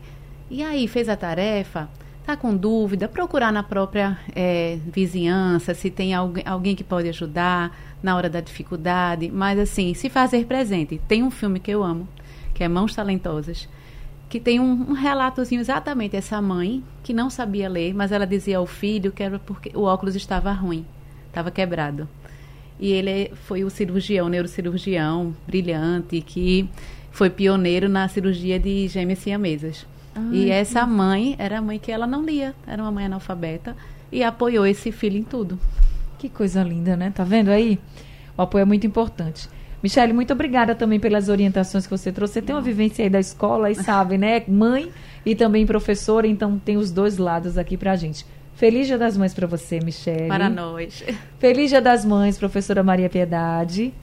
e 0.49 0.63
aí, 0.63 0.87
fez 0.87 1.09
a 1.09 1.15
tarefa? 1.15 1.89
Está 2.21 2.35
com 2.35 2.55
dúvida? 2.55 3.07
Procurar 3.07 3.51
na 3.51 3.63
própria 3.63 4.17
é, 4.35 4.77
vizinhança 4.85 5.73
se 5.73 5.89
tem 5.89 6.13
alguém, 6.13 6.75
que 6.75 6.83
pode 6.83 7.07
ajudar 7.09 7.77
na 8.03 8.15
hora 8.15 8.29
da 8.29 8.41
dificuldade. 8.41 9.29
Mas, 9.31 9.59
assim, 9.59 9.93
se 9.93 10.09
fazer 10.09 10.45
presente. 10.45 11.01
Tem 11.07 11.23
um 11.23 11.31
filme 11.31 11.59
que 11.59 11.71
eu 11.71 11.83
amo, 11.83 12.07
que 12.53 12.63
é 12.63 12.67
Mãos 12.67 12.95
Talentosas, 12.95 13.67
que 14.29 14.39
tem 14.39 14.59
um, 14.59 14.89
um 14.89 14.93
relatozinho 14.93 15.61
exatamente 15.61 16.15
essa 16.15 16.41
mãe 16.41 16.83
que 17.03 17.13
não 17.13 17.29
sabia 17.29 17.69
ler, 17.69 17.93
mas 17.93 18.11
ela 18.11 18.27
dizia 18.27 18.57
ao 18.57 18.65
filho 18.65 19.11
que 19.11 19.23
era 19.23 19.39
porque 19.39 19.71
o 19.73 19.83
óculos 19.83 20.15
estava 20.15 20.51
ruim, 20.51 20.85
estava 21.27 21.49
quebrado. 21.49 22.07
e 22.79 22.91
ele 22.91 23.31
foi 23.45 23.63
o 23.63 23.69
cirurgião, 23.69 24.27
neurocirurgião 24.27 25.35
brilhante, 25.47 26.21
que 26.21 26.69
foi 27.09 27.29
pioneiro 27.29 27.87
na 27.89 28.07
cirurgia 28.07 28.59
de 28.59 28.87
gêmeas 28.87 29.19
siamesas. 29.19 29.85
Ai, 30.17 30.35
e 30.35 30.49
essa 30.51 30.85
mãe 30.85 31.35
era 31.37 31.59
a 31.59 31.61
mãe 31.61 31.79
que 31.79 31.91
ela 31.91 32.07
não 32.07 32.23
lia, 32.23 32.55
era 32.65 32.81
uma 32.81 32.91
mãe 32.91 33.05
analfabeta 33.05 33.75
e 34.11 34.23
apoiou 34.23 34.65
esse 34.65 34.91
filho 34.91 35.17
em 35.17 35.23
tudo. 35.23 35.59
Que 36.17 36.27
coisa 36.27 36.63
linda, 36.63 36.97
né? 36.97 37.11
Tá 37.13 37.23
vendo 37.23 37.49
aí? 37.49 37.79
O 38.37 38.41
apoio 38.41 38.63
é 38.63 38.65
muito 38.65 38.87
importante. 38.87 39.49
Michele, 39.81 40.11
muito 40.11 40.33
obrigada 40.33 40.73
também 40.73 40.99
pelas 40.99 41.29
orientações 41.29 41.85
que 41.85 41.91
você 41.91 42.11
trouxe. 42.11 42.35
Você 42.35 42.41
tem 42.41 42.55
uma 42.55 42.61
vivência 42.61 43.03
aí 43.03 43.09
da 43.09 43.19
escola 43.19 43.69
e 43.69 43.75
sabe, 43.75 44.17
né? 44.17 44.43
Mãe 44.47 44.91
e 45.25 45.35
também 45.35 45.65
professora, 45.65 46.25
então 46.25 46.57
tem 46.57 46.77
os 46.77 46.91
dois 46.91 47.17
lados 47.17 47.57
aqui 47.57 47.77
pra 47.77 47.95
gente. 47.95 48.25
Feliz 48.55 48.87
Dia 48.87 48.97
das 48.97 49.15
Mães 49.15 49.35
para 49.35 49.45
você, 49.45 49.79
Michele. 49.79 50.27
Para 50.27 50.49
nós. 50.49 51.03
Feliz 51.37 51.69
Dia 51.69 51.81
das 51.81 52.03
Mães, 52.03 52.39
professora 52.39 52.81
Maria 52.81 53.07
Piedade. 53.07 53.93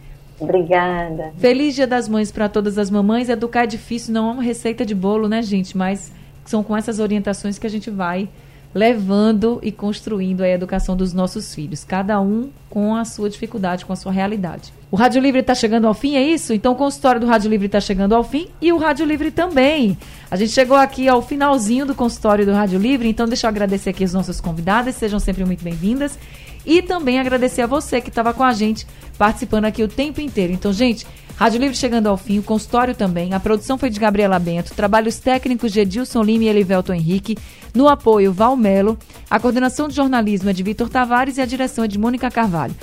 Obrigada. 0.44 1.32
Feliz 1.38 1.74
Dia 1.74 1.86
das 1.86 2.08
Mães 2.08 2.30
para 2.30 2.48
todas 2.48 2.78
as 2.78 2.90
mamães. 2.90 3.28
Educar 3.28 3.64
é 3.64 3.66
difícil, 3.66 4.14
não 4.14 4.30
é 4.30 4.32
uma 4.34 4.42
receita 4.42 4.84
de 4.84 4.94
bolo, 4.94 5.28
né, 5.28 5.42
gente? 5.42 5.76
Mas 5.76 6.12
são 6.44 6.62
com 6.62 6.76
essas 6.76 6.98
orientações 6.98 7.58
que 7.58 7.66
a 7.66 7.70
gente 7.70 7.90
vai 7.90 8.28
levando 8.74 9.60
e 9.62 9.70
construindo 9.70 10.42
a 10.42 10.48
educação 10.48 10.96
dos 10.96 11.12
nossos 11.12 11.54
filhos, 11.54 11.84
cada 11.84 12.20
um 12.20 12.50
com 12.68 12.96
a 12.96 13.04
sua 13.04 13.30
dificuldade, 13.30 13.84
com 13.84 13.92
a 13.92 13.96
sua 13.96 14.10
realidade. 14.10 14.72
O 14.90 14.96
Rádio 14.96 15.22
Livre 15.22 15.40
está 15.40 15.54
chegando 15.54 15.86
ao 15.86 15.94
fim, 15.94 16.16
é 16.16 16.22
isso? 16.22 16.52
Então 16.52 16.72
o 16.72 16.76
consultório 16.76 17.20
do 17.20 17.26
Rádio 17.26 17.48
Livre 17.48 17.66
está 17.66 17.80
chegando 17.80 18.16
ao 18.16 18.24
fim 18.24 18.48
e 18.60 18.72
o 18.72 18.76
Rádio 18.76 19.06
Livre 19.06 19.30
também. 19.30 19.96
A 20.28 20.34
gente 20.34 20.50
chegou 20.50 20.76
aqui 20.76 21.08
ao 21.08 21.22
finalzinho 21.22 21.86
do 21.86 21.94
consultório 21.94 22.44
do 22.44 22.52
Rádio 22.52 22.80
Livre, 22.80 23.08
então 23.08 23.28
deixa 23.28 23.46
eu 23.46 23.48
agradecer 23.48 23.90
aqui 23.90 24.02
as 24.02 24.12
nossas 24.12 24.40
convidadas, 24.40 24.96
sejam 24.96 25.20
sempre 25.20 25.44
muito 25.44 25.62
bem-vindas. 25.62 26.18
E 26.66 26.82
também 26.82 27.18
agradecer 27.18 27.62
a 27.62 27.66
você 27.66 28.00
que 28.00 28.08
estava 28.08 28.32
com 28.32 28.42
a 28.42 28.52
gente 28.52 28.86
participando 29.18 29.66
aqui 29.66 29.82
o 29.82 29.88
tempo 29.88 30.20
inteiro. 30.20 30.52
Então, 30.52 30.72
gente, 30.72 31.06
Rádio 31.36 31.60
Livre 31.60 31.76
chegando 31.76 32.08
ao 32.08 32.16
fim, 32.16 32.38
o 32.38 32.42
consultório 32.42 32.94
também. 32.94 33.34
A 33.34 33.40
produção 33.40 33.76
foi 33.76 33.90
de 33.90 33.98
Gabriela 33.98 34.38
Bento, 34.38 34.74
trabalhos 34.74 35.18
técnicos 35.18 35.72
de 35.72 35.80
Edilson 35.80 36.22
Lima 36.22 36.44
e 36.44 36.48
Elivelto 36.48 36.92
Henrique. 36.92 37.36
No 37.74 37.88
apoio, 37.88 38.32
Valmelo. 38.32 38.98
A 39.28 39.40
coordenação 39.40 39.88
de 39.88 39.94
jornalismo 39.94 40.50
é 40.50 40.52
de 40.52 40.62
Vitor 40.62 40.88
Tavares 40.88 41.38
e 41.38 41.40
a 41.40 41.46
direção 41.46 41.84
é 41.84 41.88
de 41.88 41.98
Mônica 41.98 42.30
Carvalho. 42.30 42.74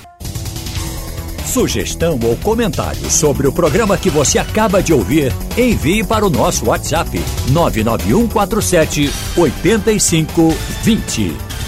Sugestão 1.46 2.17
ou 2.24 2.38
comentário 2.38 3.10
sobre 3.10 3.46
o 3.46 3.52
programa 3.52 3.98
que 3.98 4.10
você 4.10 4.38
acaba 4.38 4.82
de 4.82 4.94
ouvir, 4.94 5.34
envie 5.58 6.02
para 6.02 6.26
o 6.26 6.30
nosso 6.30 6.70
WhatsApp 6.70 7.10
99147 7.50 9.12
8520. 9.36 11.61